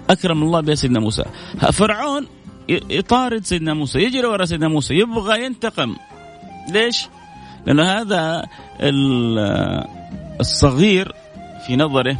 أكرم 0.09 0.43
الله 0.43 0.61
بها 0.61 0.75
سيدنا 0.75 0.99
موسى. 0.99 1.23
فرعون 1.71 2.27
يطارد 2.69 3.45
سيدنا 3.45 3.73
موسى 3.73 3.99
يجري 3.99 4.27
ورا 4.27 4.45
سيدنا 4.45 4.67
موسى 4.67 4.93
يبغى 4.93 5.45
ينتقم. 5.45 5.95
ليش؟ 6.71 7.07
لأن 7.65 7.79
هذا 7.79 8.45
الصغير 10.39 11.11
في 11.67 11.75
نظره 11.75 12.17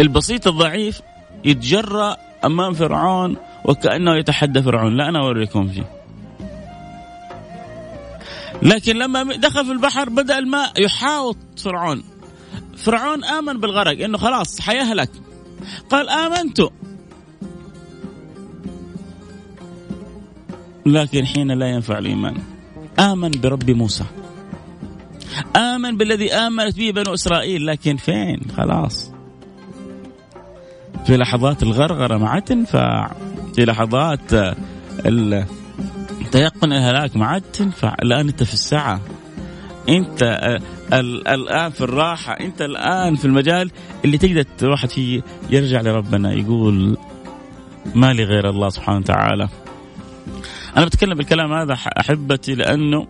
البسيط 0.00 0.48
الضعيف 0.48 1.00
يتجرأ 1.44 2.16
أمام 2.44 2.74
فرعون 2.74 3.36
وكأنه 3.64 4.16
يتحدى 4.16 4.62
فرعون. 4.62 4.96
لا 4.96 5.08
أنا 5.08 5.18
أوريكم 5.18 5.68
فيه. 5.68 5.99
لكن 8.62 8.96
لما 8.96 9.22
دخل 9.22 9.66
في 9.66 9.72
البحر 9.72 10.08
بدأ 10.08 10.38
الماء 10.38 10.84
يحاوط 10.84 11.36
فرعون. 11.56 12.02
فرعون 12.76 13.24
آمن 13.24 13.60
بالغرق 13.60 14.04
إنه 14.04 14.18
خلاص 14.18 14.60
حيهلك. 14.60 15.10
قال 15.90 16.08
آمنت. 16.08 16.60
لكن 20.86 21.26
حين 21.26 21.52
لا 21.52 21.66
ينفع 21.66 21.98
الإيمان 21.98 22.36
آمن 22.98 23.30
برب 23.30 23.70
موسى. 23.70 24.04
آمن 25.56 25.96
بالذي 25.96 26.32
آمنت 26.32 26.76
به 26.76 26.90
بنو 26.90 27.14
إسرائيل 27.14 27.66
لكن 27.66 27.96
فين؟ 27.96 28.40
خلاص. 28.56 29.10
في 31.06 31.16
لحظات 31.16 31.62
الغرغرة 31.62 32.18
ما 32.18 32.28
عاد 32.28 32.42
تنفع. 32.42 33.10
في 33.54 33.64
لحظات 33.64 34.34
تيقن 36.32 36.72
الهلاك 36.72 37.16
ما 37.16 37.26
عاد 37.26 37.42
تنفع. 37.42 37.94
الآن 38.02 38.28
أنت 38.28 38.42
في 38.42 38.54
الساعة. 38.54 39.00
أنت 39.88 40.22
الآن 40.92 41.70
في 41.70 41.80
الراحة. 41.80 42.32
أنت 42.32 42.62
الآن 42.62 43.14
في 43.14 43.24
المجال 43.24 43.70
اللي 44.04 44.18
تقدر 44.18 44.44
الواحد 44.62 44.90
فيه 44.90 45.22
يرجع 45.50 45.80
لربنا 45.80 46.32
يقول 46.32 46.96
ما 47.94 48.12
لي 48.12 48.24
غير 48.24 48.50
الله 48.50 48.68
سبحانه 48.68 48.98
وتعالى. 48.98 49.48
أنا 50.76 50.84
بتكلم 50.84 51.14
بالكلام 51.14 51.52
هذا 51.52 51.72
أحبتي 52.00 52.54
لأنه 52.54 53.06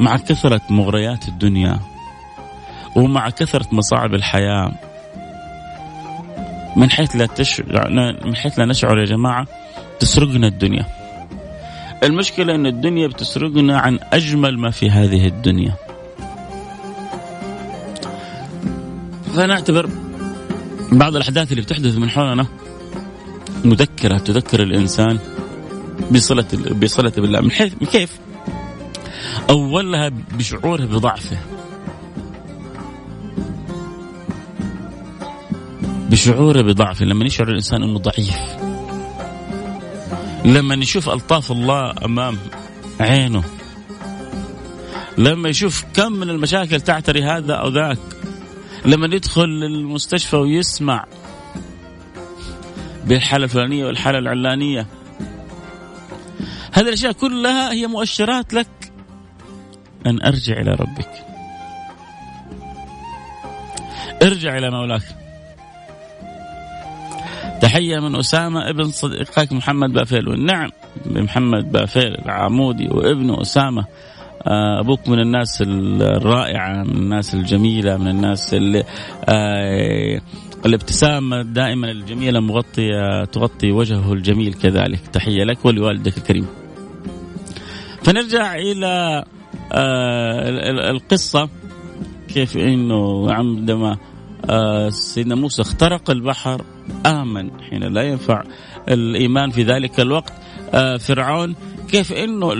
مع 0.00 0.16
كثرة 0.16 0.60
مغريات 0.70 1.28
الدنيا 1.28 1.80
ومع 2.96 3.30
كثرة 3.30 3.66
مصاعب 3.72 4.14
الحياة 4.14 4.72
من 6.76 6.90
حيث 6.90 7.16
لا 7.16 7.26
تشعر 7.26 7.90
من 8.24 8.36
حيث 8.36 8.58
لا 8.58 8.64
نشعر 8.64 8.98
يا 8.98 9.04
جماعة 9.04 9.46
تسرقنا 10.00 10.46
الدنيا. 10.46 11.03
المشكلة 12.04 12.54
إن 12.54 12.66
الدنيا 12.66 13.06
بتسرقنا 13.06 13.78
عن 13.78 13.98
أجمل 14.12 14.58
ما 14.58 14.70
في 14.70 14.90
هذه 14.90 15.26
الدنيا. 15.26 15.74
فنعتبر 19.34 19.90
بعض 20.92 21.16
الأحداث 21.16 21.50
اللي 21.50 21.62
بتحدث 21.62 21.96
من 21.96 22.10
حولنا 22.10 22.46
مذكرة 23.64 24.18
تذكر 24.18 24.62
الإنسان 24.62 25.18
بصلة 26.10 26.46
بصلة 26.82 27.12
بالله 27.16 27.40
من 27.40 27.50
حيث 27.50 27.74
كيف؟ 27.92 28.18
أولها 29.50 30.08
بشعوره 30.08 30.84
بضعفه 30.84 31.38
بشعوره 36.10 36.62
بضعفه 36.62 37.04
لما 37.04 37.24
يشعر 37.24 37.48
الإنسان 37.48 37.82
إنه 37.82 37.98
ضعيف 37.98 38.63
لما 40.44 40.74
يشوف 40.74 41.08
ألطاف 41.08 41.52
الله 41.52 41.94
أمام 42.04 42.38
عينه 43.00 43.44
لما 45.18 45.48
يشوف 45.48 45.84
كم 45.94 46.12
من 46.12 46.30
المشاكل 46.30 46.80
تعتري 46.80 47.22
هذا 47.22 47.54
أو 47.54 47.68
ذاك 47.68 47.98
لما 48.84 49.06
يدخل 49.06 49.44
المستشفى 49.44 50.36
ويسمع 50.36 51.04
بالحالة 53.04 53.44
الفلانية 53.44 53.86
والحالة 53.86 54.18
العلانية. 54.18 54.86
هذه 56.72 56.88
الأشياء 56.88 57.12
كلها 57.12 57.72
هي 57.72 57.86
مؤشرات 57.86 58.54
لك 58.54 58.92
أن 60.06 60.22
أرجع 60.22 60.60
إلى 60.60 60.70
ربك. 60.70 61.10
ارجع 64.22 64.58
إلى 64.58 64.70
مولاك. 64.70 65.23
تحية 67.60 67.98
من 67.98 68.16
أسامة 68.16 68.70
ابن 68.70 68.84
صديقك 68.84 69.52
محمد 69.52 69.92
بافيل. 69.92 70.44
نعم 70.46 70.70
محمد 71.06 71.72
بافيل 71.72 72.14
العمودي 72.14 72.88
وابنه 72.88 73.40
أسامة. 73.40 73.84
آه، 74.46 74.80
أبوك 74.80 75.08
من 75.08 75.20
الناس 75.20 75.62
الرائعة 75.62 76.82
من 76.82 76.96
الناس 76.96 77.34
الجميلة 77.34 77.96
من 77.96 78.08
الناس 78.08 78.54
اللي 78.54 78.84
آه، 79.28 80.20
الابتسامة 80.66 81.42
دائما 81.42 81.90
الجميلة 81.90 82.40
مغطية 82.40 83.24
تغطي 83.24 83.72
وجهه 83.72 84.12
الجميل 84.12 84.54
كذلك. 84.54 85.00
تحية 85.12 85.44
لك 85.44 85.64
ولوالدك 85.64 86.18
الكريم. 86.18 86.46
فنرجع 88.02 88.54
إلى 88.54 89.24
آه، 89.72 90.90
القصة. 90.90 91.48
كيف 92.34 92.56
أنه 92.56 93.32
عندما 93.32 93.96
سيدنا 94.88 95.34
موسى 95.34 95.62
اخترق 95.62 96.10
البحر 96.10 96.62
آمن 97.06 97.60
حين 97.60 97.82
لا 97.82 98.02
ينفع 98.02 98.42
الإيمان 98.88 99.50
في 99.50 99.62
ذلك 99.62 100.00
الوقت. 100.00 100.32
فرعون 101.00 101.54
كيف 101.88 102.12
إنه 102.12 102.52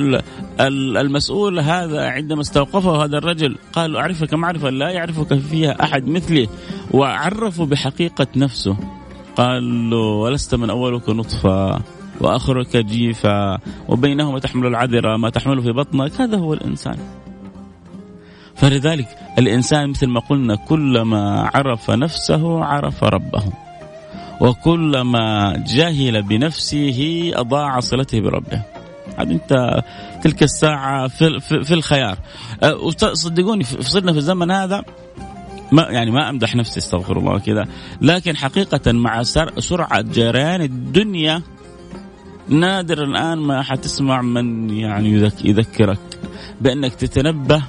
المسؤول 1.00 1.60
هذا 1.60 2.08
عندما 2.08 2.40
استوقفه 2.40 3.04
هذا 3.04 3.18
الرجل 3.18 3.56
قال 3.72 3.96
أعرفك 3.96 4.34
معرفة 4.34 4.70
لا 4.70 4.90
يعرفك 4.90 5.34
فيها 5.38 5.82
أحد 5.82 6.08
مثلي 6.08 6.48
وعرفه 6.90 7.66
بحقيقة 7.66 8.26
نفسه. 8.36 8.76
قال 9.36 9.90
له 9.90 9.96
ولست 9.96 10.54
من 10.54 10.70
أولك 10.70 11.08
نطفة 11.08 11.82
وأخرك 12.20 12.76
جيفا 12.76 13.58
وبينهما 13.88 14.38
تحمل 14.38 14.66
العذرة 14.66 15.16
ما 15.16 15.30
تحمله 15.30 15.62
في 15.62 15.72
بطنك؟ 15.72 16.20
هذا 16.20 16.36
هو 16.38 16.54
الإنسان. 16.54 16.98
فلذلك 18.56 19.08
الإنسان 19.38 19.90
مثل 19.90 20.06
ما 20.06 20.20
قلنا 20.20 20.56
كلما 20.56 21.50
عرف 21.54 21.90
نفسه 21.90 22.64
عرف 22.64 23.04
ربه. 23.04 23.42
وكلما 24.40 25.56
جهل 25.66 26.22
بنفسه 26.22 27.30
أضاع 27.34 27.80
صلته 27.80 28.20
بربه. 28.20 28.62
عاد 29.18 29.30
أنت 29.30 29.82
تلك 30.22 30.42
الساعة 30.42 31.08
في, 31.08 31.40
في, 31.40 31.64
في 31.64 31.74
الخيار. 31.74 32.18
أه، 32.62 32.90
صدقوني 33.12 33.64
صرنا 33.64 34.12
في 34.12 34.18
الزمن 34.18 34.50
هذا 34.50 34.84
ما 35.72 35.82
يعني 35.82 36.10
ما 36.10 36.30
أمدح 36.30 36.56
نفسي 36.56 36.80
استغفر 36.80 37.18
الله 37.18 37.38
كذا. 37.38 37.66
لكن 38.00 38.36
حقيقة 38.36 38.92
مع 38.92 39.22
سرعة 39.58 40.00
جريان 40.00 40.60
الدنيا 40.60 41.42
نادر 42.48 43.04
الآن 43.04 43.38
ما 43.38 43.62
حتسمع 43.62 44.22
من 44.22 44.70
يعني 44.70 45.30
يذكرك 45.44 45.98
بأنك 46.60 46.94
تتنبه 46.94 47.62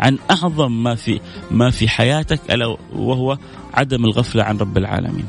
عن 0.00 0.18
أعظم 0.30 0.82
ما 0.82 0.94
في 0.94 1.20
ما 1.50 1.70
في 1.70 1.88
حياتك 1.88 2.40
ألا 2.50 2.76
وهو 2.92 3.38
عدم 3.74 4.04
الغفلة 4.04 4.44
عن 4.44 4.58
رب 4.58 4.78
العالمين. 4.78 5.26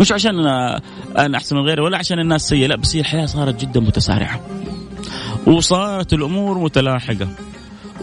مش 0.00 0.12
عشان 0.12 0.38
أنا, 0.38 0.80
أنا 1.18 1.38
أحسن 1.38 1.56
من 1.56 1.62
غيري 1.62 1.82
ولا 1.82 1.98
عشان 1.98 2.18
الناس 2.18 2.48
سيئة 2.48 2.66
لا 2.66 2.76
بس 2.76 2.96
هي 2.96 3.00
الحياة 3.00 3.26
صارت 3.26 3.60
جدا 3.60 3.80
متسارعة. 3.80 4.40
وصارت 5.46 6.12
الأمور 6.12 6.58
متلاحقة. 6.58 7.28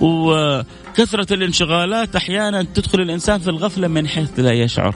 وكثرة 0.02 1.34
الانشغالات 1.34 2.15
أحيانا 2.15 2.63
تدخل 2.63 3.02
الإنسان 3.02 3.39
في 3.39 3.50
الغفلة 3.50 3.88
من 3.88 4.08
حيث 4.08 4.39
لا 4.39 4.52
يشعر. 4.52 4.96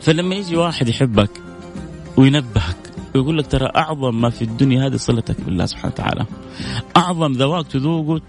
فلما 0.00 0.34
يجي 0.34 0.56
واحد 0.56 0.88
يحبك 0.88 1.30
وينبهك 2.16 2.83
ويقول 3.14 3.38
لك 3.38 3.46
ترى 3.46 3.68
أعظم 3.76 4.20
ما 4.20 4.30
في 4.30 4.42
الدنيا 4.42 4.86
هذه 4.86 4.96
صلتك 4.96 5.40
بالله 5.40 5.66
سبحانه 5.66 5.92
وتعالى. 5.94 6.26
أعظم 6.96 7.32
ذواق 7.32 7.62
تذوقه 7.62 8.20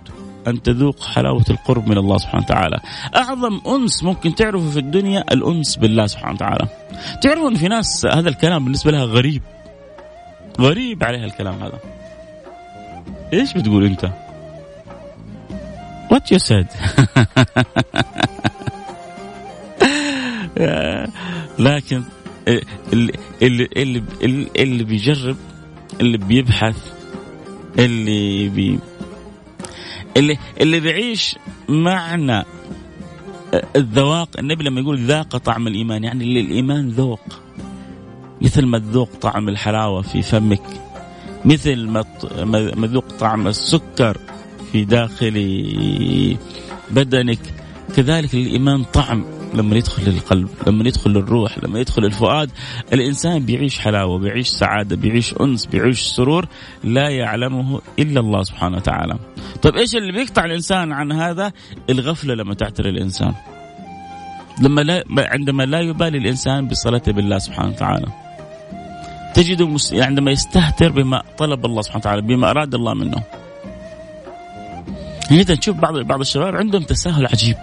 أن 0.47 0.61
تذوق 0.61 1.03
حلاوة 1.03 1.45
القرب 1.49 1.87
من 1.87 1.97
الله 1.97 2.17
سبحانه 2.17 2.43
وتعالى. 2.43 2.79
أعظم 3.15 3.61
أنس 3.67 4.03
ممكن 4.03 4.35
تعرفه 4.35 4.69
في 4.69 4.79
الدنيا 4.79 5.25
الأنس 5.31 5.75
بالله 5.75 6.07
سبحانه 6.07 6.33
وتعالى. 6.33 6.67
تعرفوا 7.21 7.55
في 7.55 7.67
ناس 7.67 8.05
هذا 8.05 8.29
الكلام 8.29 8.63
بالنسبة 8.63 8.91
لها 8.91 9.05
غريب. 9.05 9.41
غريب 10.59 11.03
عليها 11.03 11.25
الكلام 11.25 11.63
هذا. 11.63 11.79
إيش 13.33 13.53
بتقول 13.53 13.85
أنت؟ 13.85 14.11
وات 16.11 16.31
يو 16.31 16.37
سيد 16.37 16.67
لكن 21.59 22.03
اللي 22.93 23.13
اللي 23.41 23.69
اللي, 24.21 24.47
اللي 24.55 24.83
بيجرب 24.83 25.37
اللي 26.01 26.17
بيبحث 26.17 26.91
اللي 27.79 28.49
بي 28.49 28.79
اللي 30.17 30.37
اللي 30.61 30.79
بيعيش 30.79 31.35
معنى 31.69 32.43
الذواق 33.75 34.29
النبي 34.39 34.63
لما 34.63 34.81
يقول 34.81 34.99
ذاق 34.99 35.37
طعم 35.37 35.67
الإيمان 35.67 36.03
يعني 36.03 36.23
اللي 36.23 36.39
الإيمان 36.39 36.89
ذوق. 36.89 37.41
مثل 38.41 38.65
ما 38.65 38.79
تذوق 38.79 39.09
طعم 39.21 39.49
الحلاوة 39.49 40.01
في 40.01 40.21
فمك 40.21 40.61
مثل 41.45 41.87
ما 42.75 42.87
تذوق 42.87 43.05
طعم 43.19 43.47
السكر 43.47 44.17
في 44.71 44.85
داخل 44.85 46.37
بدنك. 46.91 47.39
كذلك 47.95 48.33
الإيمان 48.33 48.83
طعم. 48.83 49.25
لما 49.55 49.75
يدخل 49.75 50.07
القلب 50.07 50.49
لما 50.67 50.87
يدخل 50.87 51.11
الروح 51.11 51.57
لما 51.63 51.79
يدخل 51.79 52.05
الفؤاد 52.05 52.51
الإنسان 52.93 53.45
بيعيش 53.45 53.79
حلاوة 53.79 54.19
بيعيش 54.19 54.47
سعادة 54.47 54.95
بيعيش 54.95 55.33
أنس 55.41 55.65
بيعيش 55.65 56.01
سرور 56.01 56.47
لا 56.83 57.09
يعلمه 57.09 57.81
إلا 57.99 58.19
الله 58.19 58.43
سبحانه 58.43 58.77
وتعالى. 58.77 59.19
طيب 59.61 59.75
إيش 59.75 59.95
اللي 59.95 60.11
بيقطع 60.11 60.45
الإنسان 60.45 60.91
عن 60.91 61.11
هذا؟ 61.11 61.51
الغفلة 61.89 62.33
لما 62.33 62.53
تعتري 62.53 62.89
الإنسان. 62.89 63.33
لما 64.61 64.81
لا 64.81 65.03
عندما 65.17 65.63
لا 65.63 65.79
يبالي 65.79 66.17
الإنسان 66.17 66.67
بصلاته 66.67 67.11
بالله 67.11 67.37
سبحانه 67.37 67.69
وتعالى. 67.69 68.07
تجده 69.33 69.77
عندما 69.93 70.31
يستهتر 70.31 70.91
بما 70.91 71.21
طلب 71.37 71.65
الله 71.65 71.81
سبحانه 71.81 72.01
وتعالى 72.01 72.21
بما 72.21 72.49
أراد 72.49 72.75
الله 72.75 72.93
منه. 72.93 73.23
هنا 75.31 75.43
تشوف 75.43 75.75
بعض 75.77 75.97
بعض 75.97 76.19
الشباب 76.19 76.55
عندهم 76.55 76.83
تساهل 76.83 77.25
عجيب. 77.25 77.55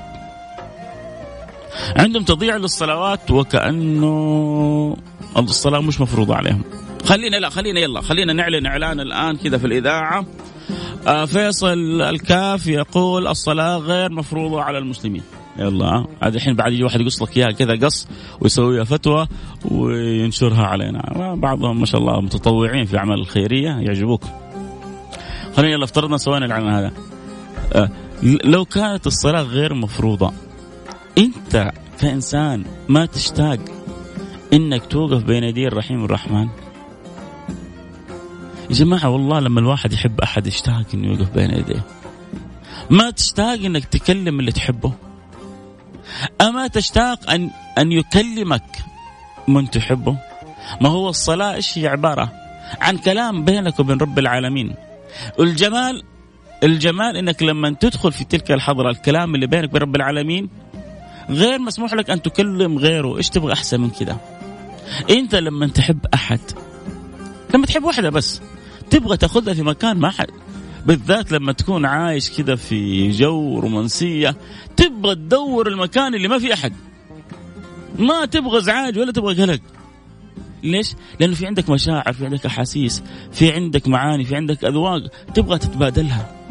عندهم 1.96 2.22
تضييع 2.22 2.56
للصلوات 2.56 3.30
وكأنه 3.30 4.96
الصلاة 5.38 5.80
مش 5.80 6.00
مفروضة 6.00 6.34
عليهم. 6.34 6.62
خلينا 7.04 7.36
لا 7.36 7.48
خلينا 7.48 7.80
يلا 7.80 8.00
خلينا 8.00 8.32
نعلن 8.32 8.66
إعلان 8.66 9.00
الآن 9.00 9.36
كذا 9.36 9.58
في 9.58 9.66
الإذاعة. 9.66 10.26
آه 11.06 11.24
فيصل 11.24 12.02
الكاف 12.02 12.66
يقول 12.66 13.26
الصلاة 13.26 13.76
غير 13.76 14.12
مفروضة 14.12 14.62
على 14.62 14.78
المسلمين. 14.78 15.22
يلا 15.58 16.04
هذا 16.22 16.36
الحين 16.36 16.56
بعد 16.56 16.72
يجي 16.72 16.84
واحد 16.84 17.00
يقص 17.00 17.22
لك 17.22 17.36
إياها 17.36 17.50
كذا 17.50 17.86
قص 17.86 18.08
ويسويها 18.40 18.84
فتوى 18.84 19.26
وينشرها 19.64 20.64
علينا. 20.66 21.34
بعضهم 21.36 21.80
ما 21.80 21.86
شاء 21.86 22.00
الله 22.00 22.20
متطوعين 22.20 22.84
في 22.84 22.92
الاعمال 22.92 23.20
الخيرية 23.20 23.70
يعجبوك. 23.70 24.22
خلينا 25.56 25.72
يلا 25.72 25.84
افترضنا 25.84 26.16
سوينا 26.16 26.46
الإعلان 26.46 26.74
هذا. 26.74 26.92
آه 27.72 27.88
لو 28.44 28.64
كانت 28.64 29.06
الصلاة 29.06 29.42
غير 29.42 29.74
مفروضة 29.74 30.32
أنت 31.18 31.72
كإنسان 32.00 32.64
ما 32.88 33.06
تشتاق 33.06 33.58
إنك 34.52 34.86
توقف 34.86 35.24
بين 35.24 35.44
يدي 35.44 35.68
الرحيم 35.68 36.04
الرحمن 36.04 36.48
يا 38.70 38.74
جماعة 38.74 39.08
والله 39.08 39.40
لما 39.40 39.60
الواحد 39.60 39.92
يحب 39.92 40.20
أحد 40.20 40.46
يشتاق 40.46 40.84
إنه 40.94 41.08
يوقف 41.08 41.30
بين 41.30 41.50
يديه. 41.50 41.82
ما 42.90 43.10
تشتاق 43.10 43.52
إنك 43.52 43.84
تكلم 43.84 44.40
اللي 44.40 44.52
تحبه. 44.52 44.92
أما 46.40 46.66
تشتاق 46.66 47.30
أن 47.30 47.50
أن 47.78 47.92
يكلمك 47.92 48.78
من 49.48 49.70
تحبه. 49.70 50.16
ما 50.80 50.88
هو 50.88 51.08
الصلاة 51.08 51.54
إيش 51.54 51.78
هي؟ 51.78 51.86
عبارة 51.86 52.32
عن 52.80 52.98
كلام 52.98 53.44
بينك 53.44 53.80
وبين 53.80 53.98
رب 53.98 54.18
العالمين. 54.18 54.74
والجمال 55.38 56.02
الجمال 56.62 57.16
إنك 57.16 57.42
لما 57.42 57.70
تدخل 57.70 58.12
في 58.12 58.24
تلك 58.24 58.52
الحضرة 58.52 58.90
الكلام 58.90 59.34
اللي 59.34 59.46
بينك 59.46 59.68
وبين 59.68 59.82
رب 59.82 59.96
العالمين 59.96 60.48
غير 61.30 61.58
مسموح 61.58 61.94
لك 61.94 62.10
أن 62.10 62.22
تكلم 62.22 62.78
غيره. 62.78 63.16
إيش 63.16 63.28
تبغى 63.28 63.52
أحسن 63.52 63.80
من 63.80 63.90
كذا 63.90 64.20
أنت 65.10 65.34
لما 65.34 65.66
تحب 65.66 66.06
أحد 66.14 66.40
لما 67.54 67.66
تحب 67.66 67.84
واحدة 67.84 68.10
بس 68.10 68.42
تبغى 68.90 69.16
تاخذها 69.16 69.54
في 69.54 69.62
مكان 69.62 69.96
ما 69.96 70.10
حد 70.10 70.30
بالذات 70.86 71.32
لما 71.32 71.52
تكون 71.52 71.86
عايش 71.86 72.30
كذا 72.30 72.56
في 72.56 73.10
جو 73.10 73.58
رومانسية 73.60 74.36
تبغى 74.76 75.14
تدور 75.14 75.68
المكان 75.68 76.14
اللي 76.14 76.28
ما 76.28 76.38
في 76.38 76.54
أحد. 76.54 76.72
ما 77.98 78.24
تبغى 78.24 78.58
ازعاج 78.58 78.98
ولا 78.98 79.12
تبغى 79.12 79.42
قلق. 79.42 79.60
ليش؟ 80.62 80.94
لأنه 81.20 81.34
في 81.34 81.46
عندك 81.46 81.70
مشاعر، 81.70 82.12
في 82.12 82.24
عندك 82.24 82.46
أحاسيس، 82.46 83.02
في 83.32 83.52
عندك 83.52 83.88
معاني، 83.88 84.24
في 84.24 84.36
عندك 84.36 84.64
أذواق 84.64 85.02
تبغى 85.34 85.58
تتبادلها. 85.58 86.41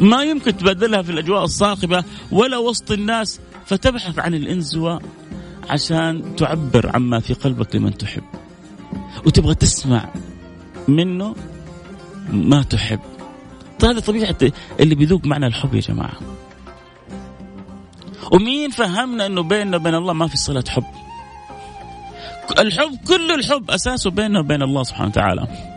ما 0.00 0.22
يمكن 0.22 0.56
تبادلها 0.56 1.02
في 1.02 1.10
الأجواء 1.12 1.44
الصاخبة 1.44 2.04
ولا 2.32 2.58
وسط 2.58 2.90
الناس 2.90 3.40
فتبحث 3.66 4.18
عن 4.18 4.34
الانزواء 4.34 5.02
عشان 5.70 6.36
تعبر 6.36 6.90
عما 6.94 7.20
في 7.20 7.34
قلبك 7.34 7.76
لمن 7.76 7.98
تحب. 7.98 8.22
وتبغى 9.26 9.54
تسمع 9.54 10.08
منه 10.88 11.34
ما 12.32 12.62
تحب. 12.62 13.00
طيب 13.80 13.90
هذه 13.90 14.00
طبيعة 14.00 14.36
اللي 14.80 14.94
بيذوق 14.94 15.26
معنى 15.26 15.46
الحب 15.46 15.74
يا 15.74 15.80
جماعة. 15.80 16.16
ومين 18.32 18.70
فهمنا 18.70 19.26
إنه 19.26 19.42
بيننا 19.42 19.76
وبين 19.76 19.94
الله 19.94 20.12
ما 20.12 20.26
في 20.26 20.36
صلة 20.36 20.64
حب؟ 20.68 20.84
الحب 22.58 22.98
كل 23.08 23.30
الحب 23.30 23.70
أساسه 23.70 24.10
بيننا 24.10 24.40
وبين 24.40 24.62
الله 24.62 24.82
سبحانه 24.82 25.08
وتعالى 25.08 25.71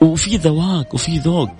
وفي 0.00 0.36
ذواق 0.36 0.94
وفي 0.94 1.18
ذوق. 1.18 1.50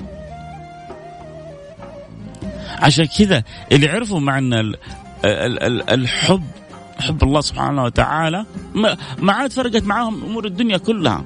عشان 2.79 3.05
كذا 3.05 3.43
اللي 3.73 3.89
عرفوا 3.89 4.21
معنى 4.21 4.73
الحب 5.95 6.43
حب 7.01 7.23
الله 7.23 7.41
سبحانه 7.41 7.85
وتعالى 7.85 8.47
ما 9.19 9.33
عاد 9.33 9.53
فرقت 9.53 9.83
معاهم 9.83 10.25
أمور 10.25 10.45
الدنيا 10.45 10.77
كلها. 10.77 11.25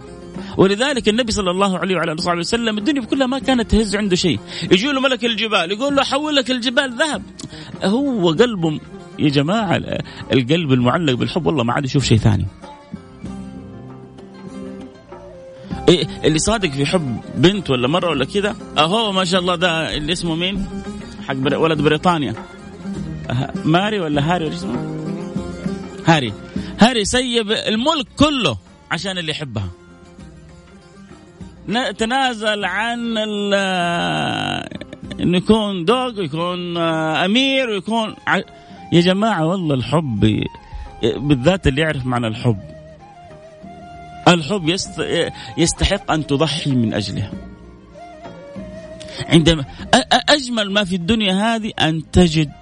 ولذلك 0.57 1.09
النبي 1.09 1.33
صلى 1.33 1.51
الله 1.51 1.79
عليه 1.79 1.97
وعلى 1.97 2.13
آله 2.13 2.39
وسلم 2.39 2.79
الدنيا 2.79 3.03
كلها 3.03 3.27
ما 3.27 3.39
كانت 3.39 3.71
تهز 3.71 3.97
عنده 3.97 4.17
شيء. 4.17 4.41
يجي 4.63 4.93
له 4.93 5.01
ملك 5.01 5.25
الجبال 5.25 5.73
يقول 5.73 5.97
له 5.97 6.03
حول 6.03 6.37
لك 6.37 6.51
الجبال 6.51 6.99
ذهب. 6.99 7.23
هو 7.85 8.29
قلبه 8.29 8.81
يا 9.19 9.29
جماعة 9.29 9.81
القلب 10.33 10.73
المعلق 10.73 11.13
بالحب 11.13 11.47
والله 11.47 11.65
ما 11.65 11.73
عاد 11.73 11.85
يشوف 11.85 12.05
شيء 12.05 12.19
ثاني. 12.19 12.47
إيه 15.89 16.07
اللي 16.25 16.39
صادق 16.39 16.71
في 16.71 16.87
حب 16.87 17.21
بنت 17.35 17.71
ولا 17.71 17.89
مرة 17.89 18.11
ولا 18.11 18.25
كذا 18.25 18.57
أهو 18.79 19.13
ما 19.13 19.25
شاء 19.25 19.41
الله 19.41 19.55
ده 19.55 19.97
اللي 19.97 20.13
اسمه 20.13 20.35
مين؟ 20.35 20.67
حق 21.29 21.35
ولد 21.59 21.81
بريطانيا. 21.83 22.35
ماري 23.65 24.01
ولا 24.01 24.35
هاري؟ 24.35 24.45
ولا 24.45 24.55
اسمه؟ 24.55 24.99
هاري. 26.07 26.33
هاري 26.81 27.05
سيب 27.05 27.51
الملك 27.51 28.07
كله 28.19 28.57
عشان 28.91 29.19
اللي 29.19 29.31
يحبها. 29.31 29.69
تنازل 31.99 32.65
عن 32.65 33.19
إنه 35.21 35.37
يكون 35.37 35.85
دوغ 35.85 36.19
ويكون 36.19 36.77
أمير 36.79 37.71
ويكون 37.71 38.15
يا 38.93 39.01
جماعة 39.01 39.47
والله 39.47 39.75
الحب 39.75 40.45
بالذات 41.03 41.67
اللي 41.67 41.81
يعرف 41.81 42.07
معنى 42.07 42.27
الحب. 42.27 42.72
الحب 44.29 44.77
يستحق 45.59 46.11
أن 46.11 46.27
تضحي 46.27 46.71
من 46.71 46.95
أجله 46.95 47.31
عندما 49.29 49.65
أجمل 50.29 50.73
ما 50.73 50.85
في 50.85 50.95
الدنيا 50.97 51.33
هذه 51.33 51.73
أن 51.81 52.11
تجد 52.11 52.53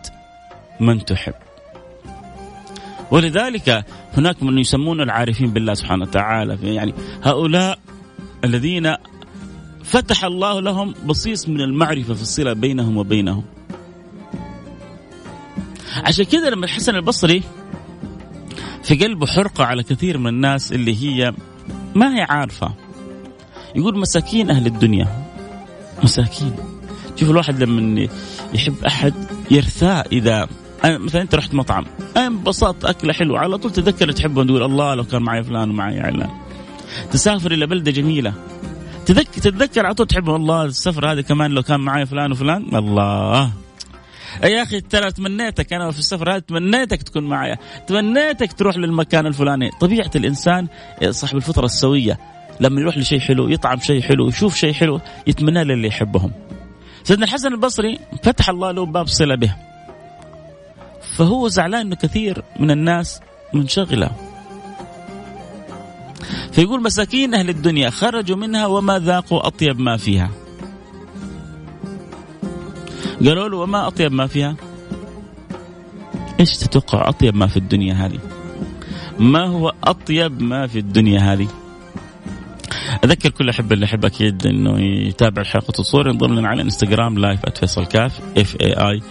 من 0.80 1.04
تحب. 1.04 1.34
ولذلك 3.10 3.84
هناك 4.12 4.42
من 4.42 4.58
يسمون 4.58 5.00
العارفين 5.00 5.50
بالله 5.50 5.74
سبحانه 5.74 6.04
وتعالى. 6.04 6.58
يعني 6.62 6.94
هؤلاء 7.22 7.78
الذين 8.44 8.94
فتح 9.84 10.24
الله 10.24 10.60
لهم 10.60 10.94
بصيص 11.06 11.48
من 11.48 11.60
المعرفة 11.60 12.14
في 12.14 12.22
الصلة 12.22 12.52
بينهم 12.52 12.96
وبينهم. 12.96 13.44
عشان 16.04 16.24
كذا 16.24 16.50
لما 16.50 16.64
الحسن 16.64 16.94
البصري 16.94 17.42
في 18.82 18.94
قلبه 18.94 19.26
حرقة 19.26 19.64
على 19.64 19.82
كثير 19.82 20.18
من 20.18 20.26
الناس 20.26 20.72
اللي 20.72 21.02
هي 21.02 21.32
ما 21.94 22.16
هي 22.16 22.22
عارفة. 22.22 22.72
يقول 23.76 23.98
مساكين 23.98 24.50
أهل 24.50 24.66
الدنيا. 24.66 25.06
مساكين. 26.04 26.52
شوف 27.16 27.30
الواحد 27.30 27.62
لما 27.62 28.08
يحب 28.54 28.84
أحد 28.86 29.14
يرثاه 29.50 30.04
إذا 30.12 30.48
مثلا 30.84 31.22
أنت 31.22 31.34
رحت 31.34 31.54
مطعم. 31.54 31.84
انبسطت 32.16 32.84
أكلة 32.84 33.12
حلوة. 33.12 33.38
على 33.38 33.58
طول 33.58 33.72
تذكر 33.72 34.12
تحبه 34.12 34.44
تقول 34.44 34.62
الله 34.62 34.94
لو 34.94 35.04
كان 35.04 35.22
معي 35.22 35.42
فلان 35.42 35.70
ومعي 35.70 36.00
علان. 36.00 36.30
تسافر 37.12 37.52
إلى 37.52 37.66
بلدة 37.66 37.90
جميلة. 37.90 38.32
تذكر 39.06 39.40
تتذكر 39.40 39.86
على 39.86 39.94
طول 39.94 40.06
تحبه. 40.06 40.36
الله 40.36 40.64
السفر 40.64 41.12
هذه 41.12 41.20
كمان 41.20 41.50
لو 41.50 41.62
كان 41.62 41.80
معي 41.80 42.06
فلان 42.06 42.32
وفلان. 42.32 42.76
الله. 42.76 43.50
يا 44.44 44.62
أخي 44.62 44.80
ترى 44.80 45.10
تمنيتك 45.10 45.72
أنا 45.72 45.90
في 45.90 45.98
السفر 45.98 46.30
هذا 46.30 46.38
تمنيتك 46.38 47.02
تكون 47.02 47.24
معي. 47.24 47.56
تمنيتك 47.86 48.52
تروح 48.52 48.76
للمكان 48.76 49.26
الفلاني. 49.26 49.70
طبيعة 49.80 50.10
الإنسان 50.16 50.66
صاحب 51.10 51.36
الفطرة 51.36 51.64
السوية 51.64 52.18
لما 52.60 52.80
يروح 52.80 52.98
لشيء 52.98 53.20
حلو 53.20 53.48
يطعم 53.48 53.80
شيء 53.80 54.02
حلو 54.02 54.28
يشوف 54.28 54.56
شيء 54.56 54.72
حلو 54.72 55.00
يتمنى 55.26 55.64
للي 55.64 55.88
يحبهم. 55.88 56.32
سيدنا 57.04 57.24
الحسن 57.24 57.52
البصري 57.52 57.98
فتح 58.22 58.48
الله 58.48 58.70
له 58.70 58.86
باب 58.86 59.06
صلة 59.06 59.34
به. 59.34 59.54
فهو 61.16 61.48
زعلان 61.48 61.80
إنه 61.80 61.96
كثير 61.96 62.42
من 62.58 62.70
الناس 62.70 63.20
منشغلة. 63.54 64.10
فيقول 66.52 66.82
مساكين 66.82 67.34
أهل 67.34 67.48
الدنيا 67.48 67.90
خرجوا 67.90 68.36
منها 68.36 68.66
وما 68.66 68.98
ذاقوا 68.98 69.46
أطيب 69.46 69.80
ما 69.80 69.96
فيها. 69.96 70.30
قالوا 73.24 73.48
له 73.48 73.56
وما 73.56 73.87
أطيب 73.87 74.12
ما 74.12 74.26
فيها؟ 74.26 74.56
إيش 76.40 76.59
تتوقع 76.59 77.09
أطيب 77.09 77.37
ما 77.37 77.46
في 77.46 77.56
الدنيا 77.56 77.94
هذه؟ 77.94 78.18
ما 79.18 79.46
هو 79.46 79.72
أطيب 79.85 80.42
ما 80.42 80.66
في 80.66 80.78
الدنيا 80.78 81.20
هذه؟ 81.20 81.48
أذكر 83.04 83.30
كل 83.30 83.48
أحب 83.48 83.72
اللي 83.72 83.85
يحب 83.85 84.04
أكيد 84.04 84.46
إنه 84.46 84.80
يتابع 84.80 85.42
الحلقة 85.42 85.80
الصور 85.80 86.09
ينضم 86.09 86.38
لنا 86.38 86.48
على 86.48 86.62
إنستغرام 86.62 87.18
live 87.18 87.40
@فيصل 87.61 87.87
كاف 87.87 88.20
F 88.38 88.56
A 88.60 88.72
I 88.72 89.02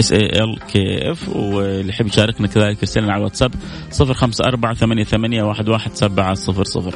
S 0.00 0.12
A 0.12 0.44
L 0.44 0.58
K 0.72 1.10
F 1.10 1.28
واللي 1.28 1.88
يحب 1.88 2.06
يشاركنا 2.06 2.46
كذلك 2.46 2.78
يرسل 2.78 3.10
على 3.10 3.16
الواتساب 3.18 3.54
054 4.00 4.74
88 4.74 5.50
11700 5.50 6.94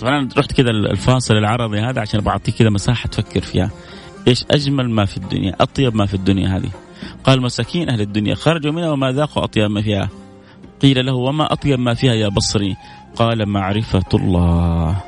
طبعا 0.00 0.18
أنا 0.18 0.28
رحت 0.38 0.52
كذا 0.52 0.70
الفاصل 0.70 1.34
العرضي 1.36 1.78
هذا 1.80 2.00
عشان 2.00 2.20
بعطيك 2.20 2.54
كذا 2.54 2.70
مساحة 2.70 3.08
تفكر 3.08 3.40
فيها. 3.40 3.70
إيش 4.26 4.44
أجمل 4.50 4.90
ما 4.90 5.04
في 5.04 5.16
الدنيا 5.16 5.56
أطيب 5.60 5.94
ما 5.94 6.06
في 6.06 6.14
الدنيا 6.14 6.56
هذه. 6.56 6.70
قال 7.24 7.42
مساكين 7.42 7.90
أهل 7.90 8.00
الدنيا 8.00 8.34
خرجوا 8.34 8.72
منها 8.72 8.90
وما 8.90 9.12
ذاقوا 9.12 9.44
أطيب 9.44 9.70
ما 9.70 9.82
فيها. 9.82 10.08
قيل 10.82 11.06
له 11.06 11.14
وما 11.14 11.52
أطيب 11.52 11.78
ما 11.78 11.94
فيها 11.94 12.14
يا 12.14 12.28
بصري؟ 12.28 12.76
قال 13.16 13.48
معرفة 13.48 14.08
الله. 14.14 15.02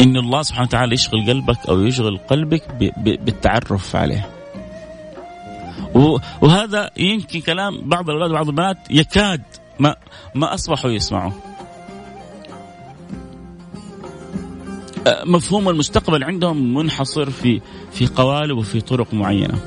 إن 0.00 0.16
الله 0.16 0.42
سبحانه 0.42 0.66
وتعالى 0.66 0.94
يشغل 0.94 1.26
قلبك 1.26 1.66
أو 1.68 1.80
يشغل 1.80 2.18
قلبك 2.18 2.62
بالتعرف 3.24 3.96
عليه. 3.96 4.28
وهذا 6.40 6.90
يمكن 6.96 7.40
كلام 7.40 7.88
بعض 7.88 8.10
الأولاد 8.10 8.30
وبعض 8.30 8.48
البنات 8.48 8.78
يكاد 8.90 9.42
ما 9.78 9.96
ما 10.34 10.54
أصبحوا 10.54 10.90
يسمعوا 10.90 11.32
مفهوم 15.06 15.68
المستقبل 15.68 16.24
عندهم 16.24 16.74
منحصر 16.74 17.30
في 17.30 17.60
في 17.92 18.06
قوالب 18.06 18.58
وفي 18.58 18.80
طرق 18.80 19.14
معينة. 19.14 19.58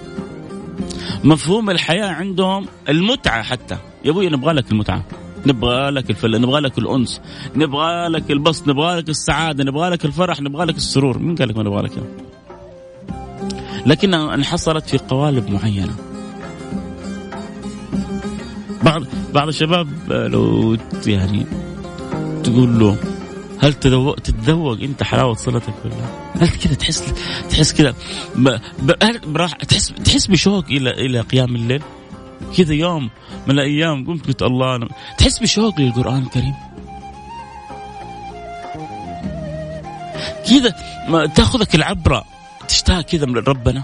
مفهوم 1.24 1.70
الحياة 1.70 2.08
عندهم 2.08 2.66
المتعة 2.90 3.44
حتى، 3.44 3.78
يا 4.06 4.12
أبوي 4.12 4.30
نبغى 4.30 4.54
لك 4.54 4.72
المتعة. 4.72 5.04
نبغى 5.46 5.90
لك 5.90 6.10
الفل 6.10 6.42
نبغى 6.42 6.62
لك 6.62 6.78
الأنس 6.78 7.22
نبغى 7.56 8.08
لك 8.08 8.32
البسط 8.32 8.68
نبغى 8.68 9.00
لك 9.00 9.10
السعادة 9.10 9.64
نبغى 9.64 9.90
لك 9.90 10.06
الفرح 10.06 10.42
نبغى 10.42 10.66
لك 10.66 10.78
السرور 10.78 11.18
مين 11.18 11.36
قال 11.36 11.50
لك 11.50 11.58
ما 11.58 11.64
نبغى 11.64 11.82
لك 11.82 11.92
لكنها 13.86 14.34
انحصرت 14.34 14.90
في 14.90 14.98
قوالب 14.98 15.50
معينة 15.50 15.96
بعض 18.84 19.04
بعض 19.34 19.48
الشباب 19.48 19.88
لو 20.10 20.78
يعني 21.08 21.46
تقول 22.44 22.80
له 22.80 22.98
هل 23.60 23.74
تذوق 23.74 24.16
تتذوق 24.16 24.78
انت 24.82 25.04
حلاوة 25.04 25.34
صلتك 25.34 25.74
بالله؟ 25.84 26.32
هل 26.42 26.50
كذا 26.50 26.74
تحس 26.74 27.14
تحس 27.50 27.74
كذا 27.74 27.96
براح 29.28 29.54
تحس 29.54 29.94
تحس 30.06 30.28
بشوق 30.28 30.66
إلى 30.66 30.90
إلى 30.90 31.22
قيام 31.22 31.56
الليل؟ 31.56 31.82
كذا 32.58 32.74
يوم 32.74 33.10
من 33.48 33.54
الأيام 33.60 34.06
قمت 34.08 34.28
قلت 34.28 34.42
الله 34.42 34.88
تحس 35.18 35.40
بشوق 35.40 35.82
للقرآن 35.82 36.24
الكريم؟ 36.24 36.54
كذا 40.50 40.76
تاخذك 41.26 41.76
العبرة 41.76 42.26
تشتاق 42.68 43.02
كذا 43.02 43.26
من 43.26 43.38
ربنا 43.38 43.84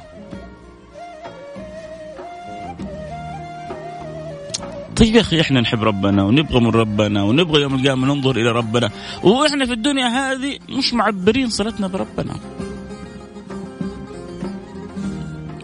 طيب 4.95 5.15
يا 5.15 5.21
أخي 5.21 5.41
إحنا 5.41 5.62
نحب 5.62 5.84
ربنا 5.84 6.23
ونبغى 6.23 6.60
من 6.60 6.69
ربنا 6.69 7.23
ونبغى 7.23 7.62
يوم 7.62 7.75
القيامة 7.75 8.13
ننظر 8.13 8.36
إلى 8.36 8.51
ربنا. 8.51 8.89
وإحنا 9.23 9.65
في 9.65 9.73
الدنيا 9.73 10.08
هذه 10.08 10.60
مش 10.69 10.93
معبرين 10.93 11.49
صلتنا 11.49 11.88
بربنا. 11.88 12.34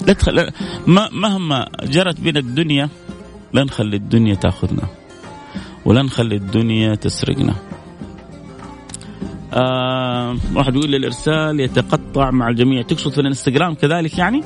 لا 0.07 0.13
تخل... 0.13 0.51
ما 0.87 1.09
مهما 1.11 1.67
جرت 1.83 2.21
بنا 2.21 2.39
الدنيا 2.39 2.89
لا 3.53 3.63
نخلي 3.63 3.97
الدنيا 3.97 4.35
تأخذنا. 4.35 4.83
ولا 5.85 6.01
نخلي 6.01 6.35
الدنيا 6.35 6.95
تسرقنا. 6.95 7.55
آه 9.53 10.37
واحد 10.55 10.75
يقول 10.75 10.89
لي 10.89 10.97
الإرسال 10.97 11.59
يتقطع 11.59 12.31
مع 12.31 12.49
الجميع. 12.49 12.81
تقصد 12.81 13.11
في 13.11 13.21
الانستغرام 13.21 13.73
كذلك 13.73 14.17
يعني؟ 14.17 14.43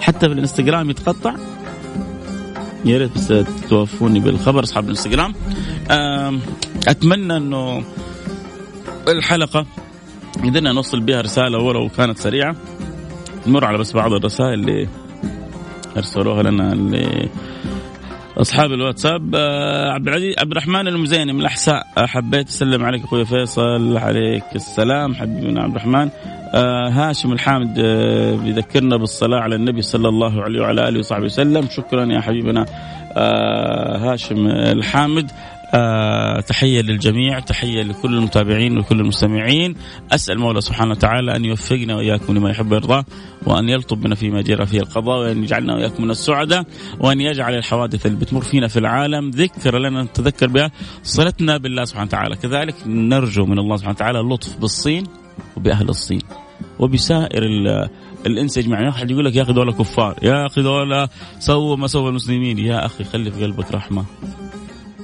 حتى 0.00 0.28
في 0.28 0.34
الانستغرام 0.34 0.90
يتقطع؟ 0.90 1.34
يا 2.84 2.98
ريت 2.98 3.32
توفوني 3.70 4.20
بالخبر 4.20 4.62
أصحاب 4.62 4.84
الإنستغرام. 4.84 5.34
أتمنى 6.88 7.36
إنه 7.36 7.84
الحلقة 9.08 9.66
قدرنا 10.44 10.72
نوصل 10.72 11.00
بها 11.00 11.20
رسالة 11.20 11.58
ولو 11.58 11.88
كانت 11.88 12.18
سريعة. 12.18 12.56
نمر 13.46 13.64
على 13.64 13.78
بس 13.78 13.92
بعض 13.92 14.12
الرسائل 14.12 14.54
اللي 14.54 14.88
أرسلوها 15.96 16.42
لنا 16.42 16.72
اللي 16.72 17.28
أصحاب 18.36 18.72
الواتساب. 18.72 19.34
آه، 19.34 19.90
عبد 19.90 20.08
العزيز 20.08 20.34
عبد 20.38 20.50
الرحمن 20.50 20.88
المزيني 20.88 21.32
من 21.32 21.40
الأحساء 21.40 21.86
حبيت 21.96 22.48
أسلم 22.48 22.84
عليك 22.84 23.04
أخوي 23.04 23.24
فيصل 23.24 23.96
عليك 23.96 24.44
السلام 24.54 25.14
حبيبنا 25.14 25.62
عبد 25.62 25.70
الرحمن. 25.70 26.10
آه 26.54 26.88
هاشم 26.88 27.32
الحامد 27.32 27.78
آه 27.78 28.36
بيذكرنا 28.36 28.96
بالصلاة 28.96 29.38
على 29.38 29.54
النبي 29.54 29.82
صلى 29.82 30.08
الله 30.08 30.42
عليه 30.42 30.60
وعلى 30.60 30.88
آله 30.88 30.98
وصحبه 30.98 31.24
وسلم. 31.24 31.68
شكرا 31.70 32.04
يا 32.04 32.20
حبيبنا 32.20 32.66
آه 33.16 34.12
هاشم 34.12 34.46
الحامد. 34.46 35.30
آه 35.74 36.40
تحية 36.40 36.80
للجميع 36.80 37.38
تحية 37.38 37.82
لكل 37.82 38.14
المتابعين 38.14 38.78
وكل 38.78 39.00
المستمعين. 39.00 39.74
أسأل 40.12 40.38
مولى 40.38 40.60
سبحانه 40.60 40.90
وتعالى 40.90 41.36
أن 41.36 41.44
يوفقنا 41.44 41.96
وإياكم 41.96 42.36
لما 42.36 42.50
يحب 42.50 42.72
ويرضاه 42.72 43.04
وأن 43.46 43.68
يلطف 43.68 43.96
بنا 43.96 44.14
فيما 44.14 44.40
جرى 44.40 44.66
فيه 44.66 44.80
القضاء 44.80 45.18
وأن 45.18 45.42
يجعلنا 45.42 45.74
وإياكم 45.74 46.04
من 46.04 46.10
السعداء 46.10 46.64
وأن 47.00 47.20
يجعل 47.20 47.54
الحوادث 47.54 48.06
اللي 48.06 48.18
بتمر 48.18 48.40
فينا 48.40 48.68
في 48.68 48.78
العالم 48.78 49.30
ذكر 49.30 49.78
لنا 49.78 50.02
نتذكر 50.02 50.46
بها 50.46 50.70
صلتنا 51.02 51.56
بالله 51.56 51.84
سبحانه 51.84 52.06
وتعالى. 52.06 52.36
كذلك 52.36 52.74
نرجو 52.86 53.46
من 53.46 53.58
الله 53.58 53.76
سبحانه 53.76 53.94
وتعالى 53.94 54.20
اللطف 54.20 54.56
بالصين. 54.56 55.04
وبأهل 55.56 55.88
الصين 55.88 56.22
وبسائر 56.78 57.42
الإنس 58.26 58.56
يجمعون 58.56 58.86
احد 58.86 59.10
يقول 59.10 59.24
لك 59.24 59.36
يا 59.36 59.42
أخي 59.42 59.52
دول 59.52 59.72
كفار 59.72 60.18
يا 60.22 60.46
أخي 60.46 60.62
دول 60.62 61.08
سووا 61.38 61.76
ما 61.76 61.86
سوى 61.86 62.08
المسلمين. 62.08 62.58
يا 62.58 62.86
أخي 62.86 63.04
خلي 63.04 63.30
في 63.30 63.44
قلبك 63.44 63.72
رحمة. 63.72 64.04